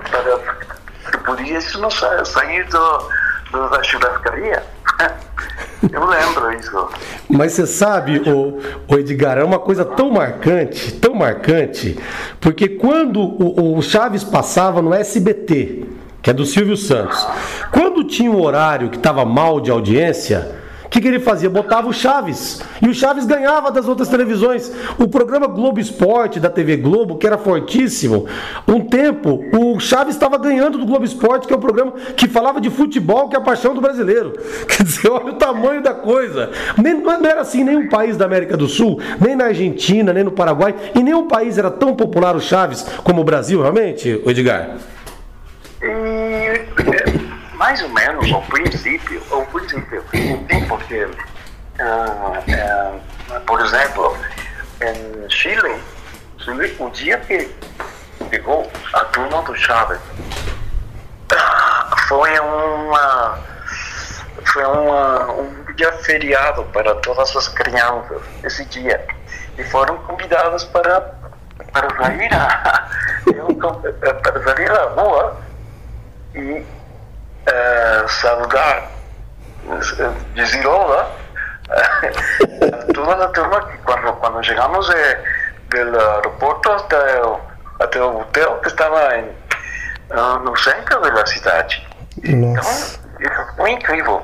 isso 1.56 1.80
não 1.80 1.90
sair 1.90 2.64
do, 2.68 3.08
do, 3.50 3.68
da 3.68 3.82
churrascaria. 3.82 4.62
Eu 5.90 6.04
lembro 6.06 6.52
isso. 6.52 6.88
Mas 7.28 7.52
você 7.52 7.66
sabe, 7.66 8.18
o, 8.28 8.58
o 8.86 8.98
Edgar, 8.98 9.38
é 9.38 9.44
uma 9.44 9.58
coisa 9.58 9.84
tão 9.84 10.10
marcante, 10.10 10.92
tão 10.92 11.14
marcante, 11.14 11.98
porque 12.38 12.68
quando 12.68 13.20
o, 13.20 13.78
o 13.78 13.82
Chaves 13.82 14.22
passava 14.22 14.82
no 14.82 14.92
SBT, 14.92 15.86
que 16.22 16.28
é 16.28 16.34
do 16.34 16.44
Silvio 16.44 16.76
Santos, 16.76 17.26
quando 17.72 18.04
tinha 18.04 18.30
um 18.30 18.42
horário 18.42 18.90
que 18.90 18.98
estava 18.98 19.24
mal 19.24 19.58
de 19.58 19.70
audiência, 19.70 20.59
que, 20.90 21.00
que, 21.00 21.06
ele 21.06 21.20
fazia? 21.20 21.48
Botava 21.48 21.88
o 21.88 21.92
Chaves. 21.92 22.60
E 22.82 22.88
o 22.88 22.94
Chaves 22.94 23.24
ganhava 23.24 23.70
das 23.70 23.86
outras 23.86 24.08
televisões. 24.08 24.72
O 24.98 25.06
programa 25.06 25.46
Globo 25.46 25.78
Esporte 25.78 26.40
da 26.40 26.50
TV 26.50 26.76
Globo, 26.76 27.16
que 27.16 27.26
era 27.26 27.38
fortíssimo, 27.38 28.26
um 28.66 28.80
tempo 28.80 29.44
o 29.56 29.78
Chaves 29.78 30.16
estava 30.16 30.36
ganhando 30.36 30.78
do 30.78 30.84
Globo 30.84 31.04
Esporte, 31.04 31.46
que 31.46 31.54
é 31.54 31.56
um 31.56 31.60
programa 31.60 31.92
que 32.16 32.28
falava 32.28 32.60
de 32.60 32.68
futebol, 32.68 33.28
que 33.28 33.36
é 33.36 33.38
a 33.38 33.42
paixão 33.42 33.72
do 33.72 33.80
brasileiro. 33.80 34.32
Quer 34.66 34.82
dizer, 34.82 35.08
olha 35.08 35.32
o 35.32 35.34
tamanho 35.34 35.80
da 35.80 35.94
coisa. 35.94 36.50
Nem, 36.76 36.94
não 37.00 37.24
era 37.24 37.42
assim 37.42 37.62
nenhum 37.62 37.88
país 37.88 38.16
da 38.16 38.24
América 38.24 38.56
do 38.56 38.66
Sul, 38.66 39.00
nem 39.20 39.36
na 39.36 39.44
Argentina, 39.44 40.12
nem 40.12 40.24
no 40.24 40.32
Paraguai, 40.32 40.74
e 40.94 41.02
nenhum 41.02 41.28
país 41.28 41.56
era 41.56 41.70
tão 41.70 41.94
popular 41.94 42.34
o 42.34 42.40
Chaves 42.40 42.84
como 43.04 43.20
o 43.20 43.24
Brasil, 43.24 43.60
realmente, 43.60 44.20
Edgar? 44.26 44.76
E, 45.82 46.60
mais 47.60 47.82
ou 47.82 47.90
menos 47.90 48.32
ao 48.32 48.40
princípio, 48.40 49.22
ao 49.30 49.44
princípio, 49.44 50.02
porque, 50.66 51.04
uh, 51.04 51.10
uh, 53.36 53.40
por 53.42 53.60
exemplo, 53.60 54.16
em 54.80 55.28
Chile, 55.28 55.78
Chile, 56.38 56.74
o 56.78 56.88
dia 56.88 57.18
que 57.18 57.54
pegou 58.30 58.66
a 58.94 59.00
turma 59.04 59.42
do 59.42 59.54
Chaves, 59.54 60.00
foi 62.08 62.40
uma 62.40 63.38
foi 64.54 64.64
uma, 64.64 65.30
um 65.32 65.64
dia 65.76 65.92
feriado 65.92 66.64
para 66.72 66.94
todas 66.96 67.36
as 67.36 67.46
crianças 67.48 68.22
esse 68.42 68.64
dia 68.64 69.06
e 69.58 69.64
foram 69.64 69.98
convidadas 69.98 70.64
para 70.64 71.14
para 71.72 71.94
sair 71.96 72.30
para 74.22 74.42
sair 74.42 74.70
à 74.72 74.84
rua 74.94 75.36
e 76.34 76.64
saludar, 78.08 78.90
dizer 80.34 80.66
olá 80.66 81.10
a 81.70 82.92
toda 82.92 83.24
a 83.24 83.28
turma 83.28 83.62
que 83.68 83.78
quando, 83.78 84.12
quando 84.14 84.44
chegamos 84.44 84.88
de, 84.88 85.84
do 85.84 86.00
aeroporto 86.00 86.70
até 86.72 87.22
o, 87.22 87.40
até 87.78 88.02
o 88.02 88.20
hotel 88.20 88.58
que 88.58 88.68
estava 88.68 89.16
em, 89.16 89.24
uh, 90.10 90.38
no 90.40 90.56
centro 90.56 91.00
da 91.00 91.26
cidade. 91.26 91.86
Nossa. 92.24 93.00
Então, 93.20 93.46
foi 93.56 93.70
incrível. 93.70 94.22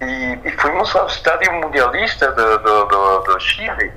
E, 0.00 0.38
e 0.44 0.50
fomos 0.58 0.94
ao 0.94 1.06
estádio 1.08 1.52
mundialista 1.54 2.30
do, 2.32 2.58
do, 2.58 2.84
do, 2.86 3.18
do 3.20 3.40
Chile 3.40 3.92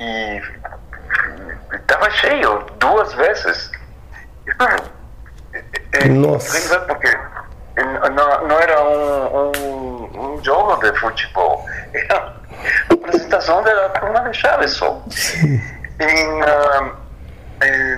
e 0.00 0.42
estava 1.72 2.10
cheio 2.10 2.64
duas 2.78 3.12
vezes. 3.14 3.70
Nossa. 6.08 6.80
Porque 6.80 7.18
não, 7.84 8.48
não 8.48 8.58
era 8.58 8.82
um, 8.82 9.36
um, 9.36 10.34
um, 10.34 10.44
jogo 10.44 10.76
de 10.76 10.98
futebol, 10.98 11.64
era 11.92 12.34
a 12.90 12.94
apresentação 12.94 13.62
da 13.62 13.88
turma 13.90 14.20
de 14.20 14.36
Chaves 14.36 14.72
só. 14.72 15.02
Sim. 15.10 15.60
Em, 15.98 16.42
uh, 16.42 16.96
em, 17.62 17.92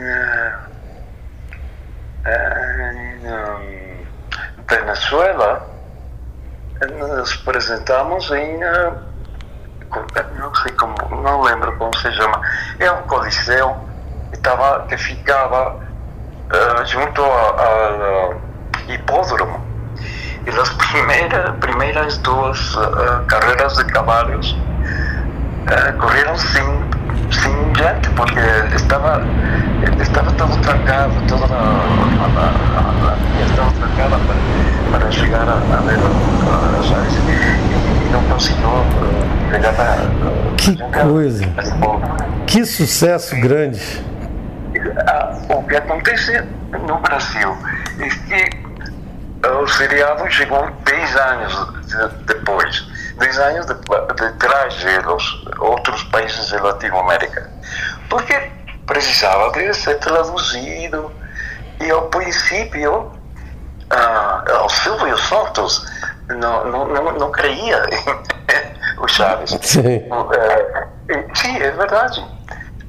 uh, 2.27 2.59
em 3.27 4.07
Venezuela, 4.69 5.69
nos 6.87 7.33
apresentamos 7.41 8.31
em. 8.31 8.57
Uh, 8.65 9.09
não 10.39 10.55
sei 10.55 10.73
como, 10.73 10.95
não 11.23 11.41
lembro 11.43 11.77
como 11.79 11.97
se 11.97 12.13
chama. 12.13 12.41
É 12.79 12.91
um 12.91 13.03
coliseu 13.03 13.77
que, 14.31 14.39
tava, 14.41 14.87
que 14.87 14.97
ficava 14.99 15.75
uh, 15.75 16.85
junto 16.85 17.23
ao 17.23 18.35
hipódromo. 18.89 19.58
E 20.47 20.51
as 20.51 20.69
primeiras, 20.71 21.57
primeiras 21.61 22.19
duas 22.19 22.75
uh, 22.77 23.25
carreiras 23.27 23.75
de 23.75 23.85
cavalos 23.85 24.53
uh, 24.53 25.99
correram 25.99 26.37
sem, 26.37 26.65
sem 27.31 27.53
gente, 27.75 28.09
porque 28.11 28.41
estava, 28.75 29.23
estava 30.01 30.33
todo 30.33 30.57
trancado, 30.63 31.13
toda 31.29 31.45
a, 31.45 31.59
a, 31.59 33.13
a, 33.13 33.45
estava 33.45 33.71
trancada 33.73 34.19
para, 34.19 34.99
para 34.99 35.11
chegar 35.11 35.49
a, 35.49 35.55
a 35.55 35.81
ver 35.83 35.99
as 36.79 36.93
áreas. 36.93 37.15
E, 37.15 38.07
e 38.07 38.11
não 38.11 38.23
conseguiu 38.25 38.69
pegar 39.51 39.75
a. 39.79 40.57
Que 40.57 40.77
coisa! 41.03 41.45
Que 42.47 42.65
sucesso 42.65 43.37
grande! 43.41 43.81
O 45.49 45.63
que 45.65 45.77
acontece 45.77 46.43
no 46.71 46.99
Brasil 46.99 47.57
é 47.99 48.09
que 48.09 48.58
o 49.43 49.67
seriado 49.69 50.31
chegou 50.31 50.69
10 50.85 51.17
anos 51.17 51.69
depois, 52.27 52.85
10 53.19 53.39
anos 53.39 53.67
detrás 54.17 54.75
de 54.75 54.99
dos 55.01 55.47
outros 55.59 56.03
países 56.05 56.49
de 56.49 56.57
Latinoamérica, 56.57 57.51
porque 58.09 58.51
precisava 58.87 59.53
de 59.53 59.73
ser 59.75 59.99
traduzido 59.99 61.13
e 61.81 61.91
ao 61.91 62.03
princípio 62.09 63.01
uh, 63.01 64.65
o 64.65 64.69
Silvio 64.69 65.19
Santos 65.19 65.87
não, 66.29 66.65
não, 66.65 66.89
não, 66.89 67.13
não 67.13 67.31
creia 67.31 67.83
em 67.93 68.99
o 69.01 69.07
Chaves. 69.07 69.57
Sim. 69.63 69.99
Uh, 70.11 71.37
sim, 71.37 71.57
é 71.59 71.71
verdade 71.71 72.39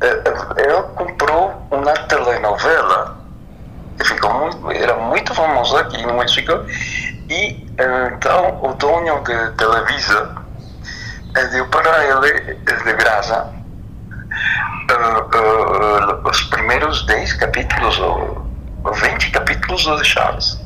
ele 0.01 0.83
comprou 0.95 1.53
uma 1.71 1.93
telenovela 1.93 3.18
ficou 4.05 4.33
muito, 4.33 4.71
era 4.71 4.95
muito 4.95 5.33
famosa 5.33 5.81
aqui 5.81 6.01
no 6.05 6.17
México. 6.17 6.53
E 7.29 7.67
então 8.19 8.59
o 8.63 8.73
dono 8.73 9.23
de 9.23 9.51
Televisa 9.51 10.35
deu 11.51 11.67
para 11.67 12.05
ele 12.05 12.55
de 12.55 12.93
graça 12.93 13.53
uh, 14.89 16.23
uh, 16.23 16.29
os 16.29 16.41
primeiros 16.43 17.05
10 17.05 17.33
capítulos 17.33 17.99
ou 17.99 18.47
20 18.93 19.31
capítulos 19.31 19.83
de 19.83 20.05
Chaves. 20.05 20.59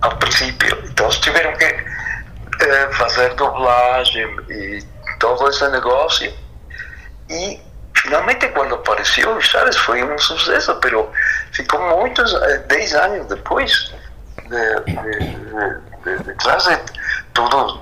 Ao 0.00 0.16
princípio. 0.16 0.76
Então 0.90 1.06
eles 1.06 1.18
tiveram 1.18 1.52
que 1.56 1.66
uh, 1.66 2.92
fazer 2.94 3.34
dublagem 3.34 4.24
e 4.48 4.82
todo 5.18 5.48
esse 5.48 5.68
negócio. 5.68 6.32
E 7.30 7.60
Finalmente, 8.02 8.48
quando 8.48 8.74
apareceu, 8.74 9.40
Chaves 9.40 9.76
foi 9.76 10.02
um 10.02 10.18
sucesso, 10.18 10.72
mas 10.72 11.08
ficou 11.52 11.80
muitos, 11.80 12.32
10 12.66 12.94
anos 12.94 13.26
depois 13.28 13.94
de, 14.48 14.80
de, 14.84 16.16
de, 16.16 16.24
de 16.24 16.34
trazer 16.34 16.82
todo 17.32 17.80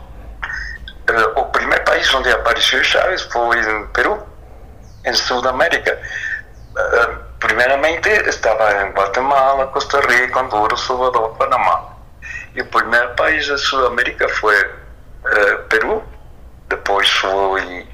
país 1.90 2.14
onde 2.14 2.30
apareceu 2.30 2.84
Chaves 2.84 3.22
foi 3.22 3.60
no 3.62 3.88
Peru, 3.88 4.22
em 5.04 5.12
Sudamérica. 5.12 5.98
Uh, 6.76 7.16
primeiramente 7.40 8.08
estava 8.28 8.72
em 8.82 8.90
Guatemala, 8.92 9.66
Costa 9.68 10.00
Rica, 10.00 10.40
Honduras, 10.40 10.80
Salvador, 10.80 11.36
Panamá. 11.36 11.96
E 12.54 12.62
o 12.62 12.66
primeiro 12.66 13.14
país 13.16 13.48
da 13.48 13.58
Sudamérica 13.58 14.28
foi 14.28 14.56
uh, 14.64 15.58
Peru, 15.68 16.02
depois 16.68 17.08
foi 17.10 17.88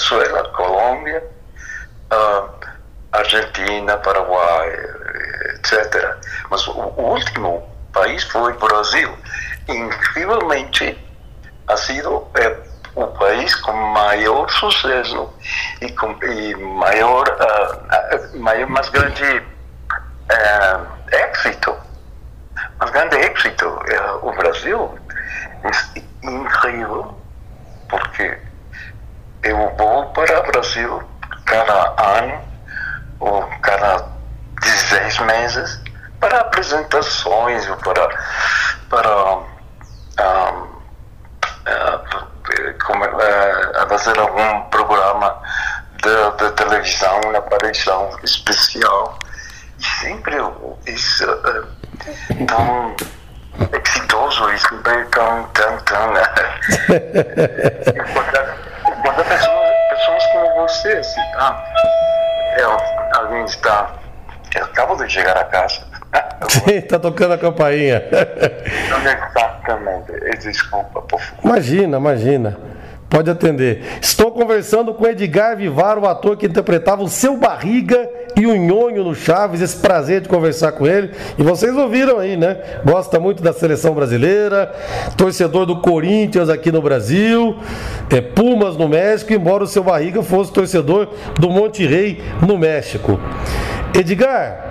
Venezuela, 0.00 0.48
Colômbia, 0.50 1.22
uh, 2.12 2.50
Argentina, 3.12 3.98
Paraguai, 3.98 4.68
etc. 5.56 6.16
Mas 6.48 6.66
o, 6.68 6.72
o 6.72 7.12
último 7.12 7.68
país 7.92 8.24
foi 8.24 8.52
Brasil. 8.54 9.16
Incrivelmente, 9.68 10.98
ha 11.68 11.76
sido 11.76 12.26
eh, 12.34 12.56
o 12.94 13.06
país 13.08 13.54
com 13.56 13.72
maior 13.72 14.50
sucesso 14.50 15.32
e, 15.80 15.92
com, 15.92 16.16
e 16.24 16.54
maior, 16.56 17.24
uh, 17.28 18.38
maior, 18.38 18.68
mais 18.68 18.88
grande 18.88 19.42
uh. 21.12 21.76
Mais 22.78 22.90
grande 22.90 23.16
êxito. 23.16 23.68
Uh, 23.68 24.28
o 24.28 24.32
Brasil 24.32 24.98
é 25.64 26.26
incrível, 26.26 27.14
porque 27.88 28.38
eu 29.42 29.74
vou 29.76 30.06
para 30.06 30.40
o 30.40 30.46
Brasil 30.52 31.02
cada 31.46 31.94
ano 31.98 32.40
ou 33.20 33.42
cada 33.62 34.06
16 34.60 35.18
meses 35.20 35.80
para 36.20 36.40
apresentações, 36.40 37.66
para, 37.82 38.08
para 38.90 39.26
um, 39.36 39.46
como, 42.84 43.04
uh, 43.04 43.78
a 43.78 43.86
fazer 43.88 44.18
algum 44.18 44.62
programa 44.68 45.40
de, 46.02 46.30
de, 46.44 46.50
televisão, 46.52 47.20
uma 47.24 47.38
aparição 47.38 48.10
especial. 48.22 49.18
E 49.78 49.84
sempre 49.84 50.36
isso 50.86 51.24
uh, 51.24 51.66
tão 52.46 52.94
exitoso, 53.72 54.52
isso 54.52 54.76
bem 54.82 55.04
tão, 55.06 55.44
tão, 55.54 55.78
tão. 55.78 56.12
Quando 59.02 59.24
pessoas, 59.24 59.70
pessoas 59.90 60.26
como 60.26 60.54
você, 60.54 60.92
assim, 60.92 61.20
ah, 61.36 61.64
eu, 62.58 62.76
alguém 63.20 63.44
está. 63.44 63.94
Eu 64.54 64.64
acabo 64.64 64.96
de 64.96 65.08
chegar 65.08 65.36
a 65.36 65.44
casa. 65.44 65.82
Sim, 66.48 66.80
tá 66.82 66.98
tocando 66.98 67.34
a 67.34 67.38
campainha. 67.38 68.02
Exatamente. 69.32 70.12
Desculpa, 70.40 71.02
por 71.02 71.20
favor. 71.20 71.44
Imagina, 71.44 71.98
imagina. 71.98 72.58
Pode 73.08 73.30
atender. 73.30 73.98
Estou 74.00 74.32
conversando 74.32 74.94
com 74.94 75.06
Edgar 75.06 75.56
Vivar, 75.56 75.98
o 75.98 76.06
ator 76.06 76.36
que 76.36 76.46
interpretava 76.46 77.02
o 77.02 77.08
seu 77.08 77.36
Barriga 77.36 78.08
e 78.40 78.46
o 78.46 78.56
Nhonho 78.56 79.04
no 79.04 79.14
Chaves. 79.14 79.60
Esse 79.60 79.76
prazer 79.76 80.22
de 80.22 80.28
conversar 80.28 80.72
com 80.72 80.86
ele. 80.86 81.10
E 81.38 81.42
vocês 81.42 81.76
ouviram 81.76 82.18
aí, 82.18 82.36
né? 82.36 82.56
Gosta 82.84 83.20
muito 83.20 83.42
da 83.42 83.52
seleção 83.52 83.94
brasileira, 83.94 84.72
torcedor 85.16 85.66
do 85.66 85.80
Corinthians 85.80 86.48
aqui 86.48 86.72
no 86.72 86.80
Brasil, 86.80 87.56
é 88.10 88.20
Pumas 88.20 88.76
no 88.76 88.88
México, 88.88 89.32
embora 89.32 89.64
o 89.64 89.66
seu 89.66 89.84
Barriga 89.84 90.22
fosse 90.22 90.52
torcedor 90.52 91.08
do 91.38 91.50
Monte 91.50 91.86
Rei 91.86 92.22
no 92.46 92.56
México. 92.56 93.20
Edgar, 93.94 94.70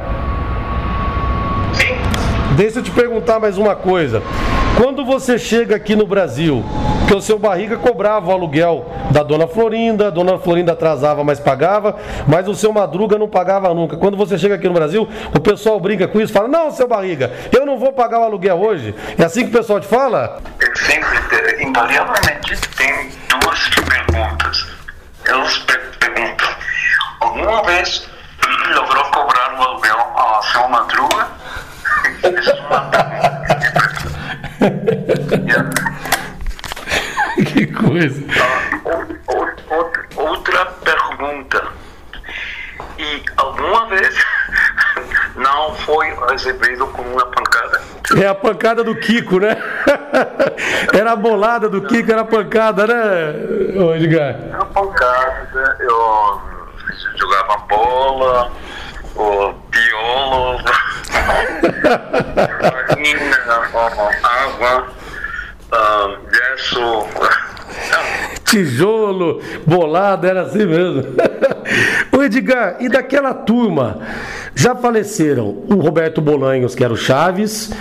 Deixa 2.56 2.80
eu 2.80 2.84
te 2.84 2.92
perguntar 2.92 3.40
mais 3.40 3.58
uma 3.58 3.74
coisa. 3.74 4.22
Quando 4.78 5.06
você 5.06 5.38
chega 5.38 5.76
aqui 5.76 5.96
no 5.96 6.08
Brasil, 6.08 6.64
que 7.08 7.16
o 7.16 7.22
seu 7.22 7.40
barriga 7.40 7.76
cobrava 7.76 8.30
o 8.30 8.32
aluguel 8.32 8.86
da 9.10 9.24
dona 9.24 9.48
Florinda, 9.48 10.08
a 10.08 10.10
dona 10.12 10.38
Florinda 10.38 10.74
atrasava, 10.74 11.24
mas 11.24 11.40
pagava, 11.40 11.98
mas 12.28 12.48
o 12.48 12.54
seu 12.54 12.72
madruga 12.72 13.18
não 13.18 13.28
pagava 13.28 13.74
nunca. 13.74 13.98
Quando 13.98 14.16
você 14.16 14.38
chega 14.38 14.56
aqui 14.56 14.68
no 14.68 14.76
Brasil, 14.76 15.10
o 15.36 15.40
pessoal 15.40 15.80
brinca 15.80 16.08
com 16.08 16.22
isso, 16.22 16.32
fala: 16.32 16.48
Não, 16.48 16.70
seu 16.70 16.88
barriga, 16.88 17.32
eu 17.52 17.66
não 17.66 17.80
vou 17.80 17.92
pagar 17.92 18.20
o 18.20 18.24
aluguel 18.24 18.62
hoje. 18.62 18.94
É 19.18 19.24
assim 19.24 19.42
que 19.42 19.50
o 19.50 19.58
pessoal 19.58 19.80
te 19.80 19.88
fala? 19.88 20.40
Sempre, 20.76 21.64
invariavelmente, 21.64 22.56
tem 22.78 23.10
duas 23.28 23.70
perguntas. 23.70 24.68
Elas 25.26 25.58
perguntam: 26.00 26.48
Alguma 27.22 27.64
vez 27.64 28.08
logrou 28.76 29.04
cobrar 29.06 29.58
o 29.58 29.64
aluguel 29.64 29.98
a 30.16 30.42
sua 30.44 30.68
madruga? 30.68 31.28
que 37.46 37.68
coisa. 37.68 38.24
Outra 40.16 40.66
pergunta. 40.66 41.64
E 42.98 43.24
alguma 43.38 43.86
vez 43.88 44.14
não 45.36 45.74
foi 45.76 46.08
recebido 46.30 46.86
com 46.88 47.02
uma 47.02 47.26
pancada? 47.28 47.82
É 48.18 48.28
a 48.28 48.36
pancada 48.36 48.84
do 48.84 48.94
Kiko, 48.96 49.40
né? 49.40 49.56
Era 50.94 51.14
a 51.14 51.16
bolada 51.16 51.70
do 51.70 51.82
Kiko, 51.84 52.12
era 52.12 52.22
a 52.22 52.26
pancada, 52.26 52.86
né, 52.88 53.36
Ô 53.82 53.96
Edgar? 53.96 54.36
Era 54.50 54.66
pancada, 54.66 55.78
eu 55.80 56.42
jogava 57.16 57.58
bola, 57.70 58.52
o 59.16 59.54
piolo, 59.72 60.60
água, 64.24 64.88
gesso. 66.32 67.08
Tijolo, 68.44 69.42
bolado, 69.66 70.26
era 70.26 70.42
assim 70.42 70.66
mesmo. 70.66 71.04
o 72.12 72.24
Edgar, 72.24 72.78
e 72.80 72.90
daquela 72.90 73.34
turma, 73.34 74.00
já 74.56 74.76
faleceram 74.76 75.64
o 75.70 75.76
Roberto 75.76 76.20
Bolanhos, 76.22 76.74
que 76.74 76.84
era 76.84 76.92
o 76.92 76.98
Chaves, 76.98 77.72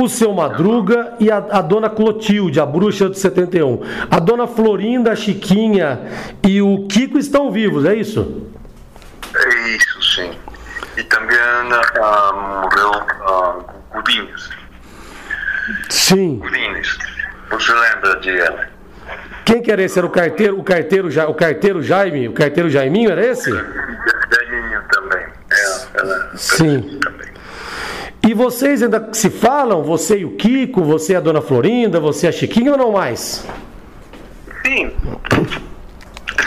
o 0.00 0.08
seu 0.08 0.32
Madruga 0.32 1.14
e 1.20 1.30
a, 1.30 1.36
a, 1.36 1.60
dona 1.62 1.90
Clotilde, 1.90 2.58
a 2.58 2.66
bruxa 2.66 3.08
de 3.08 3.18
71. 3.18 3.80
A 4.10 4.18
dona 4.18 4.46
Florinda, 4.46 5.12
a 5.12 5.16
Chiquinha 5.16 6.00
e 6.42 6.60
o 6.60 6.86
Kiko 6.86 7.18
estão 7.18 7.50
vivos, 7.50 7.84
é 7.84 7.94
isso? 7.94 8.46
É 9.34 9.68
isso, 9.76 10.02
sim 10.02 10.30
e 10.96 11.02
também 11.04 11.36
morreu 12.34 12.90
uh, 12.90 13.64
Godinhos. 13.92 14.50
Sim. 15.88 16.38
Godinhos. 16.38 16.98
Você 17.50 17.72
lembra 17.72 18.16
de 18.20 18.38
ela? 18.38 18.68
Quem 19.44 19.60
que 19.60 19.70
era 19.70 19.82
esse? 19.82 19.98
Era 19.98 20.06
o 20.06 20.10
carteiro, 20.10 20.58
o 20.58 20.64
carteiro, 20.64 21.08
o 21.28 21.34
carteiro 21.34 21.82
Jaime? 21.82 22.28
O 22.28 22.32
carteiro 22.32 22.70
Jaiminho 22.70 23.10
era 23.10 23.24
esse? 23.24 23.50
Jaiminho 23.50 24.82
também. 24.90 25.26
É, 25.50 26.00
ela, 26.00 26.32
Sim. 26.36 26.98
Também. 27.02 27.34
E 28.26 28.32
vocês 28.32 28.82
ainda 28.82 29.10
se 29.12 29.28
falam? 29.28 29.82
Você 29.82 30.18
e 30.18 30.24
o 30.24 30.34
Kiko, 30.36 30.82
você 30.82 31.12
e 31.12 31.16
a 31.16 31.20
Dona 31.20 31.42
Florinda, 31.42 32.00
você 32.00 32.26
e 32.26 32.28
a 32.30 32.32
Chiquinha 32.32 32.72
ou 32.72 32.78
não 32.78 32.92
mais? 32.92 33.46
Sim. 34.64 34.90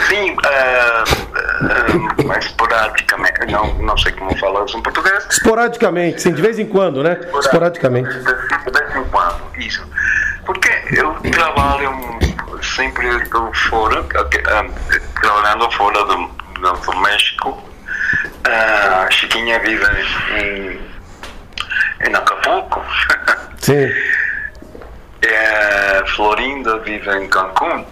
Sim, 0.08 0.32
uh, 0.32 1.27
uh, 1.62 2.40
esporadicamente, 2.40 3.46
não, 3.52 3.74
não 3.76 3.98
sei 3.98 4.12
como 4.14 4.36
falar 4.38 4.66
isso 4.66 4.78
em 4.78 4.82
português. 4.82 5.28
Esporadicamente, 5.30 6.22
sim, 6.22 6.34
de 6.34 6.42
vez 6.42 6.60
em 6.60 6.66
quando, 6.66 7.04
né? 7.04 7.20
Esporadicamente. 7.40 8.10
De, 8.10 8.20
vez 8.20 8.96
em 8.96 9.04
quando, 9.06 9.42
isso. 9.58 9.86
Porque 10.46 10.70
eu 10.92 11.14
trabalho 11.32 11.92
sempre 12.62 13.08
estou 13.18 13.54
fora, 13.54 14.04
trabalhando 15.22 15.72
fora 15.72 16.06
do, 16.06 16.28
do 16.62 16.98
México. 17.02 17.64
A 18.46 19.12
Chiquinha 19.12 19.60
vive 19.60 19.86
em, 20.40 20.80
em 22.08 22.16
Acapulco. 22.16 22.82
Sim. 23.60 23.92
Florinda 26.18 26.80
vive 26.80 27.10
em 27.12 27.28
Cancún. 27.28 27.86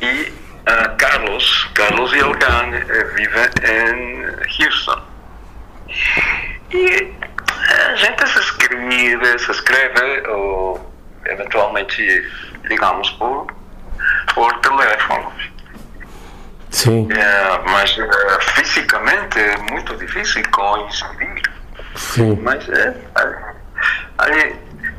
E 0.00 0.32
Uh, 0.62 0.96
Carlos, 0.96 1.68
Carlos 1.74 2.12
Yelgan 2.12 2.72
eh, 2.74 3.04
vive 3.16 3.50
em 3.68 4.26
Houston. 4.60 5.02
E 6.70 7.12
a 7.68 7.96
gente 7.96 8.28
se 8.28 8.38
escreve, 8.38 9.38
se 9.38 9.50
escreve 9.50 10.28
ou 10.28 10.92
eventualmente 11.26 12.30
ligamos 12.64 13.10
por, 13.10 13.46
por 14.34 14.52
telefone. 14.60 15.52
Sim. 16.70 17.08
É, 17.12 17.70
mas 17.70 17.98
é, 17.98 18.40
fisicamente 18.54 19.38
é 19.38 19.56
muito 19.70 19.96
difícil 19.96 20.42
coincidir. 20.50 21.42
Sim. 21.94 22.38
Mas 22.42 22.68
é, 22.68 22.94
ali 24.18 24.56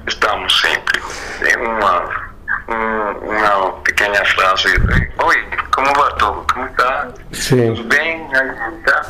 estamos 0.07 0.61
sempre. 0.61 1.01
Tem 1.39 1.57
uma 1.57 2.01
um, 2.01 2.32
uma 2.67 3.71
pequena 3.83 4.23
frase. 4.25 4.67
Oi, 5.23 5.45
como 5.73 5.93
vai 5.93 6.13
tudo? 6.17 6.45
Como 6.53 6.65
está? 6.67 7.09
Sim. 7.31 7.75
Tudo 7.75 7.87
bem? 7.89 8.27
Tá? 8.85 9.05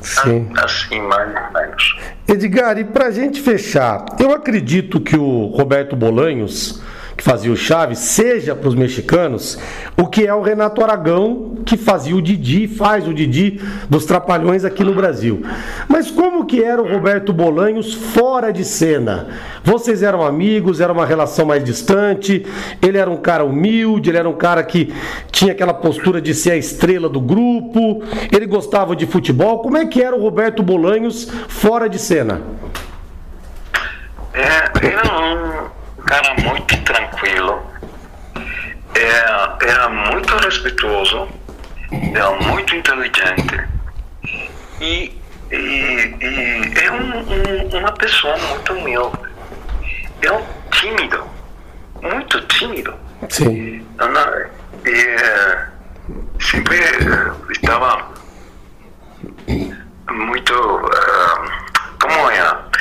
Sim. 0.00 0.50
Assim, 0.56 1.00
mais 1.02 1.28
ou 1.28 1.60
menos. 1.60 1.96
Edgar, 2.28 2.78
e 2.78 2.84
para 2.84 3.06
a 3.06 3.10
gente 3.10 3.40
fechar, 3.40 4.04
eu 4.18 4.32
acredito 4.32 5.00
que 5.00 5.16
o 5.16 5.46
Roberto 5.46 5.96
Bolanhos 5.96 6.82
que 7.22 7.30
fazia 7.30 7.52
o 7.52 7.56
Chaves, 7.56 8.00
seja 8.00 8.52
para 8.52 8.68
os 8.68 8.74
mexicanos 8.74 9.56
o 9.96 10.08
que 10.08 10.26
é 10.26 10.34
o 10.34 10.42
Renato 10.42 10.82
Aragão, 10.82 11.54
que 11.64 11.76
fazia 11.76 12.16
o 12.16 12.20
Didi, 12.20 12.66
faz 12.66 13.06
o 13.06 13.14
Didi 13.14 13.60
dos 13.88 14.04
Trapalhões 14.04 14.64
aqui 14.64 14.82
no 14.82 14.92
Brasil. 14.92 15.40
Mas 15.86 16.10
como 16.10 16.44
que 16.44 16.60
era 16.64 16.82
o 16.82 16.92
Roberto 16.92 17.32
Bolanhos 17.32 17.94
fora 17.94 18.52
de 18.52 18.64
cena? 18.64 19.28
Vocês 19.62 20.02
eram 20.02 20.26
amigos, 20.26 20.80
era 20.80 20.92
uma 20.92 21.06
relação 21.06 21.46
mais 21.46 21.62
distante, 21.62 22.44
ele 22.82 22.98
era 22.98 23.08
um 23.08 23.18
cara 23.18 23.44
humilde, 23.44 24.10
ele 24.10 24.18
era 24.18 24.28
um 24.28 24.34
cara 24.34 24.64
que 24.64 24.92
tinha 25.30 25.52
aquela 25.52 25.74
postura 25.74 26.20
de 26.20 26.34
ser 26.34 26.50
a 26.50 26.56
estrela 26.56 27.08
do 27.08 27.20
grupo, 27.20 28.02
ele 28.32 28.46
gostava 28.46 28.96
de 28.96 29.06
futebol. 29.06 29.60
Como 29.62 29.76
é 29.76 29.86
que 29.86 30.02
era 30.02 30.16
o 30.16 30.20
Roberto 30.20 30.60
Bolanhos 30.60 31.30
fora 31.46 31.88
de 31.88 32.00
cena? 32.00 32.42
É, 34.34 34.72
um 35.20 35.61
cara 36.12 36.34
muito 36.42 36.76
tranquilo, 36.82 37.62
era, 38.94 39.56
é, 39.62 39.66
era 39.66 39.88
muito 39.88 40.36
respeitoso, 40.36 41.26
era 41.90 42.30
muito 42.32 42.76
inteligente 42.76 43.64
e, 44.78 45.18
e, 45.50 45.56
e 45.56 46.84
é 46.84 46.92
um, 46.92 47.18
um, 47.18 47.78
uma 47.78 47.92
pessoa 47.92 48.36
muito 48.36 48.74
humilde. 48.74 49.18
É 50.20 50.32
um 50.32 50.44
tímido, 50.70 51.26
muito 52.02 52.40
tímido. 52.42 52.94
Sim. 53.30 53.86
E, 54.84 55.16
sempre 56.38 56.76
estava 57.50 58.12
muito. 60.10 60.52
Uh, 60.52 61.62
como 61.98 62.30
é? 62.30 62.71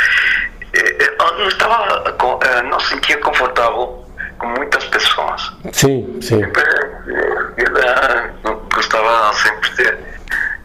Não 1.38 1.48
estava, 1.48 2.04
eh, 2.44 2.62
não 2.63 2.80
sentia 2.80 3.17
confortável 3.20 4.06
com 4.38 4.48
muitas 4.48 4.84
pessoas. 4.86 5.52
Sim, 5.72 6.20
sim. 6.22 6.41
Eh, 6.44 8.30
gostava 8.74 9.34
sempre 9.34 9.70
de 9.72 9.98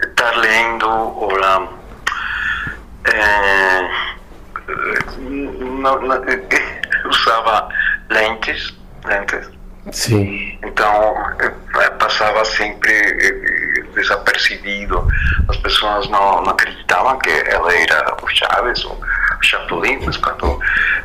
estar 0.08 0.36
lendo 0.36 0.88
ou 0.88 1.34
lá, 1.36 1.68
é, 3.04 3.90
não, 5.18 6.00
não, 6.02 6.24
usava 7.08 7.68
lentes, 8.10 8.74
lentes. 9.04 9.50
Sim. 9.92 10.58
Então 10.64 11.14
passava 11.98 12.44
sempre 12.44 12.92
desapercebido. 13.94 15.06
As 15.48 15.56
pessoas 15.58 16.08
não, 16.08 16.42
não 16.42 16.50
acreditavam 16.50 17.18
que 17.18 17.30
ela 17.30 17.72
era 17.72 18.16
o 18.22 18.28
Chaves 18.28 18.84
ou 18.84 19.00
Chapolin, 19.42 19.98
quando 20.22 20.60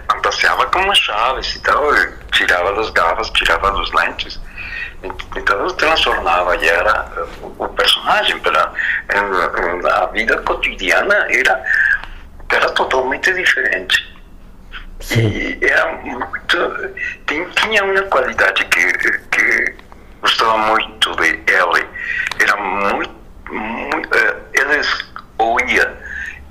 fantaseava 0.10 0.66
com 0.68 0.92
as 0.92 0.98
chaves 0.98 1.56
e 1.56 1.62
tal, 1.62 1.84
tirava 2.32 2.74
das 2.74 2.90
garras, 2.92 3.30
tirava 3.32 3.72
dos 3.72 3.92
lentes. 3.94 4.40
Então 5.36 5.68
transformava 5.70 6.56
e 6.58 6.68
era 6.68 7.12
o 7.58 7.68
personagem, 7.70 8.40
para 8.40 8.72
a 9.94 10.06
vida 10.08 10.38
cotidiana 10.44 11.28
era, 11.30 11.64
era 12.50 12.70
totalmente 12.72 13.34
diferente. 13.34 14.12
Sim. 15.00 15.28
E 15.28 15.66
era 15.66 15.92
muito. 15.94 16.94
Tinha 17.56 17.84
uma 17.84 18.02
qualidade 18.04 18.64
que, 18.66 18.94
que 19.32 19.76
gostava 20.22 20.58
muito 20.58 21.16
de 21.16 21.30
ele. 21.30 21.88
Era 22.40 22.56
muito. 22.58 23.12
muito 23.50 24.16
eh, 24.16 24.36
ele 24.54 24.82
ouvia, 25.40 25.98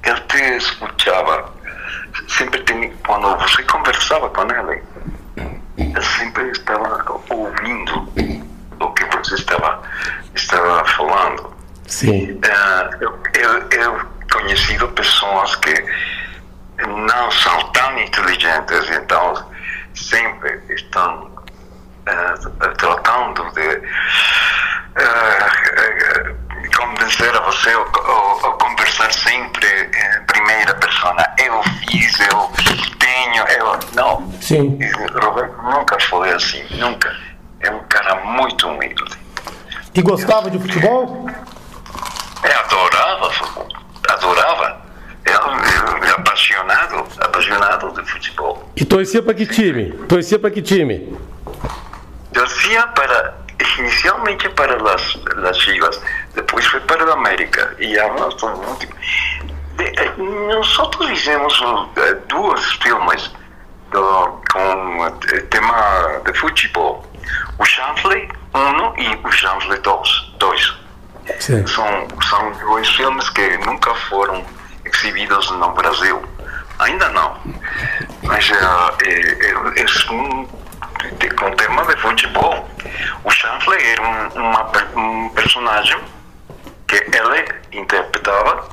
ele 0.02 0.20
te 0.22 0.56
escutava 0.56 1.52
sempre 2.28 2.62
tem, 2.62 2.92
quando 3.06 3.36
você 3.38 3.62
conversava 3.64 4.28
com 4.30 4.42
ele, 4.42 4.82
ele 5.78 6.02
sempre 6.02 6.50
estava 6.50 7.20
ouvindo 7.30 8.08
o 8.80 8.90
que 8.92 9.04
você 9.16 9.34
estava, 9.34 9.82
estava 10.34 10.84
falando. 10.86 11.54
Sim. 11.86 12.32
Uh, 12.32 12.96
eu, 13.00 13.18
eu, 13.34 13.68
eu 13.70 14.00
conhecido 14.32 14.88
pessoas 14.88 15.56
que 15.56 15.74
não 16.86 17.30
são 17.30 17.58
tão 17.72 17.98
inteligentes, 17.98 18.90
então 18.90 19.46
sempre 19.94 20.60
estão 20.70 21.24
uh, 21.24 22.74
tratando 22.76 23.50
de 23.52 23.82
uh, 24.96 25.40
convencer 26.76 27.36
a 27.36 27.40
você 27.40 27.74
ou, 27.74 27.86
ou, 28.06 28.44
ou, 28.44 28.52
conversar 28.54 29.12
sempre. 29.12 29.69
Eu 32.30 32.50
fiz, 32.54 32.90
eu 32.90 32.96
tenho, 32.98 33.44
eu. 33.58 33.78
Não. 33.94 34.32
Sim. 34.40 34.78
Roberto 35.22 35.62
nunca 35.62 35.98
foi 36.00 36.30
assim, 36.32 36.62
nunca. 36.76 37.14
É 37.60 37.70
um 37.70 37.80
cara 37.84 38.24
muito 38.24 38.66
humilde. 38.68 39.18
E 39.94 40.02
gostava 40.02 40.50
de 40.50 40.58
futebol? 40.58 41.28
É, 42.42 42.54
adorava 42.54 43.30
adorava. 44.12 44.80
É, 45.24 45.32
é 45.32 46.10
apaixonado, 46.12 47.06
apaixonado 47.20 47.92
de 47.92 48.10
futebol. 48.10 48.70
E 48.74 48.84
torcia 48.84 49.22
para 49.22 49.34
que 49.34 49.46
time? 49.46 49.92
Torcia 50.08 50.38
para 50.38 50.50
que 50.50 50.62
time? 50.62 51.16
Torcia 52.32 52.86
para 52.88 53.40
inicialmente 53.78 54.48
para 54.50 54.76
as, 54.94 55.18
as 55.48 55.58
Chivas, 55.58 56.00
depois 56.34 56.64
foi 56.66 56.80
para 56.80 57.04
a 57.04 57.12
América 57.12 57.76
e 57.78 57.94
nós 58.18 58.34
eh, 58.42 59.39
nós 60.30 60.78
fizemos 61.08 61.60
uh, 61.60 61.88
duas 62.28 62.64
filmes 62.74 63.30
do, 63.90 64.40
com 64.52 65.06
uh, 65.06 65.10
tema 65.50 66.20
de 66.24 66.32
futebol. 66.38 67.04
O 67.58 67.64
Chanfley 67.64 68.28
1 68.54 69.00
e 69.00 69.20
o 69.24 69.32
Chanfley 69.32 69.78
2 69.80 70.32
dois. 70.38 70.74
São, 71.38 72.08
são 72.28 72.52
dois 72.52 72.88
filmes 72.96 73.28
que 73.30 73.56
nunca 73.58 73.94
foram 74.08 74.44
exibidos 74.84 75.50
no 75.52 75.70
Brasil. 75.72 76.20
Ainda 76.78 77.08
não. 77.10 77.36
Mas 78.22 78.50
uh, 78.50 78.54
é, 79.04 79.10
é, 79.10 79.50
é 79.50 80.12
um 80.12 80.48
com 81.38 81.50
tema 81.52 81.84
de 81.86 81.96
futebol, 81.96 82.68
o 83.24 83.30
Chanfley 83.30 83.82
era 83.92 84.02
um, 84.02 84.28
uma, 84.40 84.70
um 84.96 85.28
personagem 85.30 85.98
que 86.86 86.96
ele 86.96 87.48
interpretava 87.72 88.68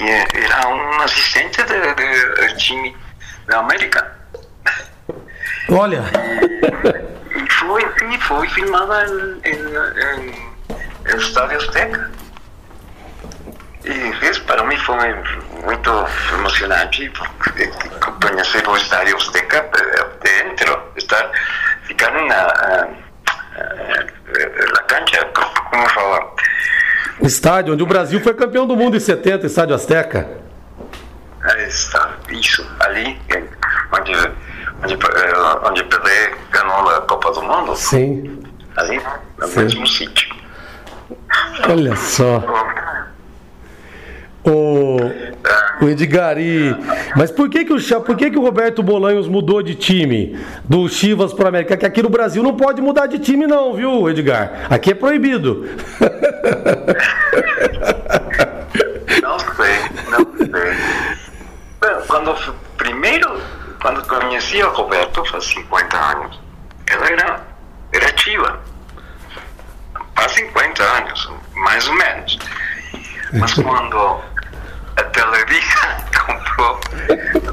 era 0.00 0.68
um 0.68 1.00
assistente 1.02 1.62
de, 1.62 2.46
de 2.48 2.56
time 2.56 2.96
da 3.46 3.58
América. 3.58 4.12
Olha! 5.70 6.02
E 7.34 7.50
foi, 7.52 7.82
e 7.82 8.20
foi 8.20 8.48
filmada 8.50 9.06
em, 9.44 9.50
em, 9.50 10.28
em, 10.30 11.16
Estádio 11.16 11.58
Azteca. 11.58 12.10
E 13.84 14.26
isso 14.26 14.42
para 14.44 14.64
mim 14.64 14.76
foi 14.78 15.14
muito 15.64 15.90
emocionante 16.32 17.10
porque 17.10 17.66
conhecer 18.22 18.66
o 18.66 18.76
Estádio 18.76 19.16
Azteca 19.16 19.68
dentro, 20.22 20.92
estar, 20.96 21.30
ficar 21.82 22.10
na, 22.12 22.24
na, 22.24 22.88
na 24.72 24.82
cancha, 24.86 25.24
como 25.70 25.88
falar? 25.90 26.33
Estádio 27.22 27.74
onde 27.74 27.82
o 27.82 27.86
Brasil 27.86 28.20
foi 28.20 28.34
campeão 28.34 28.66
do 28.66 28.76
mundo 28.76 28.96
em 28.96 29.00
70, 29.00 29.46
Estádio 29.46 29.74
Azteca. 29.74 30.28
É, 31.44 31.68
está, 31.68 32.14
isso, 32.30 32.66
ali, 32.80 33.18
onde, 33.92 34.12
onde, 34.82 34.98
onde 35.64 35.84
Pelé 35.84 36.32
ganhou 36.50 36.88
a 36.88 37.00
Copa 37.02 37.32
do 37.32 37.42
Mundo. 37.42 37.76
Sim. 37.76 38.42
Ali, 38.76 39.00
no 39.38 39.46
Sim. 39.46 39.60
mesmo 39.60 39.86
sítio. 39.86 40.34
Olha 41.68 41.94
só. 41.96 42.42
O, 44.46 44.98
o 45.82 45.88
Edgar, 45.88 46.38
e, 46.38 46.76
mas 47.16 47.30
por 47.30 47.48
que 47.48 47.64
que, 47.64 47.72
o, 47.72 48.00
por 48.02 48.14
que 48.14 48.30
que 48.30 48.38
o 48.38 48.42
Roberto 48.42 48.82
Bolanhos 48.82 49.26
mudou 49.26 49.62
de 49.62 49.74
time 49.74 50.38
do 50.64 50.86
Chivas 50.86 51.32
para 51.32 51.48
América? 51.48 51.76
Que 51.76 51.86
aqui 51.86 52.02
no 52.02 52.10
Brasil 52.10 52.42
não 52.42 52.54
pode 52.54 52.82
mudar 52.82 53.06
de 53.06 53.18
time 53.18 53.46
não, 53.46 53.74
viu, 53.74 54.08
Edgar? 54.08 54.66
Aqui 54.68 54.90
é 54.90 54.94
proibido. 54.94 55.66
Não 59.22 59.38
sei, 59.38 59.78
não 60.10 60.26
sei. 60.36 60.74
Quando 62.06 62.54
primeiro, 62.76 63.40
quando 63.80 64.06
conheci 64.06 64.62
o 64.62 64.70
Roberto, 64.70 65.24
faz 65.24 65.44
50 65.46 65.96
anos, 65.96 66.40
ele 66.86 67.12
era, 67.12 67.40
era 67.92 68.18
Chiva. 68.18 68.60
Faz 70.14 70.32
50 70.32 70.82
anos, 70.82 71.30
mais 71.54 71.88
ou 71.88 71.94
menos. 71.94 72.38
Mas 73.32 73.54
quando 73.60 74.20
Televisa 75.14 75.96
comprou 76.26 76.80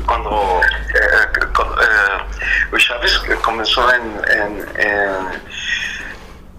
quando, 0.08 0.62
eh, 0.96 1.30
quando 1.56 1.82
eh, 1.82 2.26
o 2.72 2.80
Chaves 2.80 3.18
começou 3.44 3.88
em, 3.92 4.02
em, 4.02 4.54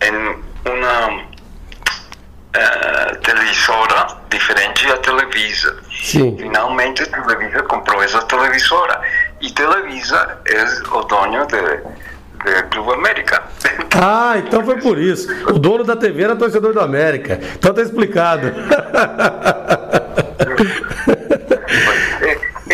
em, 0.00 0.08
em 0.08 0.42
uma 0.64 1.24
eh, 2.54 3.14
televisora 3.24 4.06
diferente 4.30 4.86
da 4.86 4.96
Televisa. 4.98 5.76
Sim. 5.90 6.36
Finalmente 6.38 7.02
a 7.02 7.06
Televisa 7.06 7.62
comprou 7.64 8.02
essa 8.02 8.22
televisora 8.22 9.00
e 9.40 9.50
Televisa 9.50 10.38
é 10.46 10.64
o 10.94 11.02
dono 11.02 11.46
de, 11.46 11.56
é, 12.50 12.62
Clube 12.70 12.92
América. 12.92 13.42
Ah, 13.94 14.38
então 14.38 14.64
foi 14.64 14.80
por 14.80 14.98
isso. 14.98 15.28
O 15.48 15.58
dono 15.58 15.84
da 15.84 15.94
TV 15.94 16.22
era 16.24 16.34
torcedor 16.34 16.72
do 16.72 16.80
América. 16.80 17.38
Então 17.54 17.74
tá 17.74 17.82
explicado. 17.82 18.50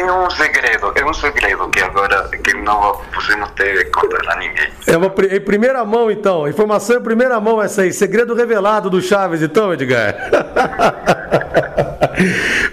É, 0.09 0.13
um 0.13 0.31
segredo, 0.31 0.93
é 0.95 1.05
um 1.05 1.13
segredo 1.13 1.69
que 1.69 1.81
agora 1.81 2.31
que 2.43 2.55
não, 2.55 2.73
não 2.73 3.51
deve 3.55 3.85
contar 3.91 4.33
a 4.33 4.37
ninguém. 4.37 4.69
É 4.87 4.97
uma 4.97 5.13
em 5.31 5.41
primeira 5.41 5.85
mão, 5.85 6.11
então. 6.11 6.49
Informação 6.49 6.97
em 6.97 7.03
primeira 7.03 7.39
mão 7.39 7.61
essa 7.61 7.83
aí. 7.83 7.93
Segredo 7.93 8.33
revelado 8.33 8.89
do 8.89 9.03
Chaves, 9.03 9.43
então, 9.43 9.71
Edgar. 9.71 10.17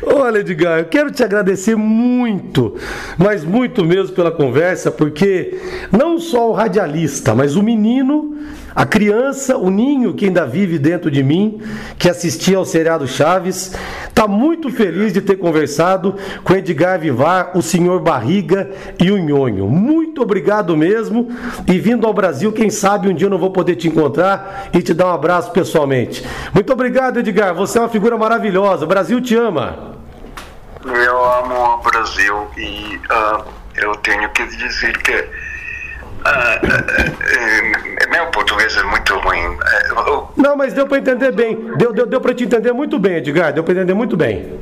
Olha, 0.07 0.39
Edgar, 0.39 0.79
eu 0.79 0.85
quero 0.85 1.11
te 1.11 1.25
agradecer 1.25 1.75
muito, 1.75 2.79
mas 3.17 3.43
muito 3.43 3.83
mesmo 3.83 4.15
pela 4.15 4.31
conversa, 4.31 4.89
porque 4.89 5.59
não 5.91 6.17
só 6.17 6.49
o 6.49 6.53
radialista, 6.53 7.35
mas 7.35 7.57
o 7.57 7.61
menino, 7.61 8.33
a 8.75 8.85
criança, 8.85 9.55
o 9.55 9.69
ninho 9.69 10.13
que 10.13 10.25
ainda 10.25 10.45
vive 10.45 10.77
dentro 10.77 11.09
de 11.09 11.23
mim, 11.23 11.61
que 11.97 12.09
assistia 12.09 12.57
ao 12.57 12.65
seriado 12.65 13.07
Chaves, 13.07 13.73
está 14.09 14.27
muito 14.27 14.69
feliz 14.69 15.13
de 15.13 15.21
ter 15.21 15.37
conversado 15.37 16.15
com 16.43 16.53
Edgar 16.53 16.99
Vivar, 16.99 17.51
o 17.55 17.61
senhor 17.61 18.01
Barriga 18.01 18.69
e 18.99 19.09
o 19.11 19.17
Nhonho. 19.17 19.69
Muito 19.69 20.21
obrigado 20.21 20.75
mesmo. 20.75 21.29
E 21.65 21.79
vindo 21.79 22.05
ao 22.05 22.13
Brasil, 22.13 22.51
quem 22.51 22.69
sabe 22.69 23.07
um 23.07 23.13
dia 23.13 23.27
eu 23.27 23.31
não 23.31 23.37
vou 23.37 23.51
poder 23.51 23.77
te 23.77 23.87
encontrar 23.87 24.69
e 24.73 24.81
te 24.81 24.93
dar 24.93 25.07
um 25.07 25.13
abraço 25.13 25.51
pessoalmente. 25.51 26.25
Muito 26.53 26.73
obrigado, 26.73 27.19
Edgar. 27.19 27.55
Você 27.55 27.77
é 27.77 27.81
uma 27.81 27.89
figura 27.89 28.17
maravilhosa. 28.17 28.83
O 28.83 28.87
Brasil 28.87 29.21
te 29.21 29.35
ama. 29.35 29.95
Eu 30.85 31.25
amo 31.39 31.55
o 31.55 31.77
Brasil 31.77 32.47
e 32.57 32.99
uh, 33.09 33.43
eu 33.77 33.95
tenho 33.95 34.29
que 34.31 34.45
dizer 34.45 34.97
que 35.01 35.44
uh, 36.25 38.07
uh, 38.07 38.09
meu 38.09 38.25
português 38.27 38.75
é 38.77 38.83
muito 38.83 39.17
ruim. 39.19 39.57
Não, 40.35 40.55
mas 40.55 40.73
deu 40.73 40.87
para 40.87 40.97
entender 40.97 41.31
bem. 41.31 41.55
Deu, 41.77 41.93
deu, 41.93 42.05
deu 42.05 42.21
para 42.21 42.33
te 42.33 42.43
entender 42.43 42.71
muito 42.73 42.99
bem, 42.99 43.17
Edgar. 43.17 43.53
Deu 43.53 43.63
para 43.63 43.73
entender 43.73 43.93
muito 43.93 44.17
bem. 44.17 44.59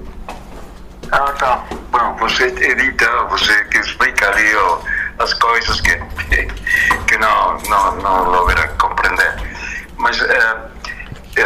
Ah, 1.11 1.31
tá. 1.37 1.63
Bom, 1.91 2.15
você 2.19 2.45
edita, 2.45 3.07
você 3.29 3.53
explica 3.79 4.29
ali 4.29 4.55
ó, 4.55 4.79
as 5.19 5.33
coisas 5.35 5.79
que, 5.81 5.95
que 7.07 7.17
não, 7.17 7.57
não, 7.69 7.95
não 7.97 8.23
logra 8.31 8.67
compreender. 8.79 9.35
Mas 9.97 10.19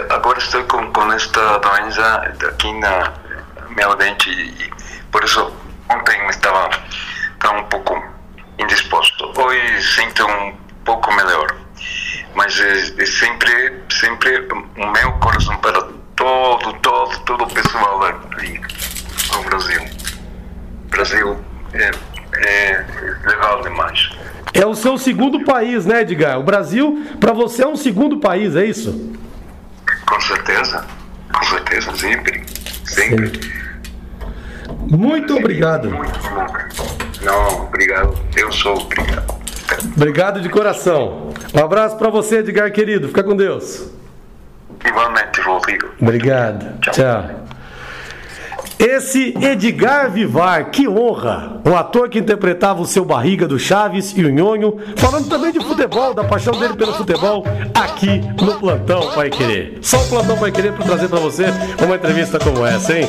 agora 0.10 0.38
estou 0.40 0.64
com, 0.64 0.92
com 0.92 1.12
esta 1.14 1.58
doença 1.60 2.34
aqui 2.48 2.74
na 2.80 3.14
meu 3.78 3.96
dente 3.96 4.30
e 4.30 4.72
por 5.12 5.24
isso 5.24 5.52
ontem 5.90 6.28
estava, 6.30 6.70
estava 7.34 7.60
um 7.60 7.64
pouco 7.66 8.04
indisposto. 8.58 9.32
Sinto 9.96 10.26
um 10.26 10.54
pouco 10.84 11.14
melhor, 11.14 11.56
mas 12.36 12.60
é, 12.60 13.02
é 13.02 13.06
sempre, 13.06 13.74
sempre 13.90 14.48
o 14.78 14.92
meu 14.92 15.12
coração 15.14 15.56
para 15.58 15.82
todo, 16.16 16.74
todo, 16.82 17.20
todo 17.26 17.44
o 17.44 17.48
pessoal 17.48 18.04
ali 18.04 18.62
no 19.34 19.44
Brasil. 19.44 19.82
Brasil 20.90 21.40
é, 21.74 21.92
é 22.38 22.86
legal 23.26 23.62
demais. 23.62 24.10
É 24.54 24.66
o 24.66 24.74
seu 24.74 24.98
segundo 24.98 25.44
país, 25.44 25.86
né, 25.86 26.02
Edgar? 26.02 26.40
O 26.40 26.44
Brasil, 26.44 27.06
para 27.20 27.34
você, 27.34 27.64
é 27.64 27.68
um 27.68 27.76
segundo 27.76 28.20
país, 28.20 28.56
é 28.56 28.66
isso? 28.66 29.16
Com 30.06 30.20
certeza, 30.22 30.86
com 31.34 31.46
certeza, 31.46 31.96
sempre, 31.96 32.44
sempre. 32.86 33.30
sempre. 33.30 33.58
Muito 34.90 35.36
obrigado. 35.36 35.90
Não, 37.22 37.64
obrigado. 37.64 38.18
Eu 38.36 38.52
sou 38.52 38.78
obrigado. 38.82 39.27
Obrigado 39.98 40.40
de 40.40 40.48
coração. 40.48 41.32
Um 41.56 41.60
abraço 41.60 41.98
para 41.98 42.10
você, 42.12 42.38
Edgar 42.38 42.72
querido. 42.72 43.08
Fica 43.08 43.24
com 43.24 43.36
Deus. 43.36 43.90
Igualmente, 44.86 45.42
Rodrigo. 45.42 45.88
Obrigado. 46.00 46.80
Tchau. 46.80 46.94
Tchau. 46.94 47.48
Esse 48.78 49.34
Edgar 49.42 50.12
Vivar, 50.12 50.70
que 50.70 50.88
honra! 50.88 51.60
O 51.68 51.76
ator 51.76 52.10
que 52.10 52.20
interpretava 52.20 52.80
o 52.80 52.86
seu 52.86 53.04
barriga 53.04 53.48
do 53.48 53.58
Chaves 53.58 54.16
e 54.16 54.24
o 54.24 54.30
Nhonho, 54.30 54.78
falando 54.98 55.28
também 55.28 55.52
de 55.52 55.60
futebol, 55.60 56.14
da 56.14 56.24
paixão 56.24 56.54
dele 56.54 56.76
pelo 56.76 56.94
futebol, 56.94 57.44
aqui 57.74 58.22
no 58.40 58.54
Plantão 58.60 59.02
Pai 59.16 59.32
Querer. 59.32 59.80
Só 59.82 59.98
o 59.98 60.08
Plantão 60.08 60.38
Pai 60.38 60.52
Querer 60.52 60.74
para 60.74 60.86
trazer 60.86 61.10
para 61.10 61.20
você 61.20 61.46
uma 61.84 61.96
entrevista 61.96 62.38
como 62.38 62.64
essa, 62.64 63.00
hein? 63.00 63.08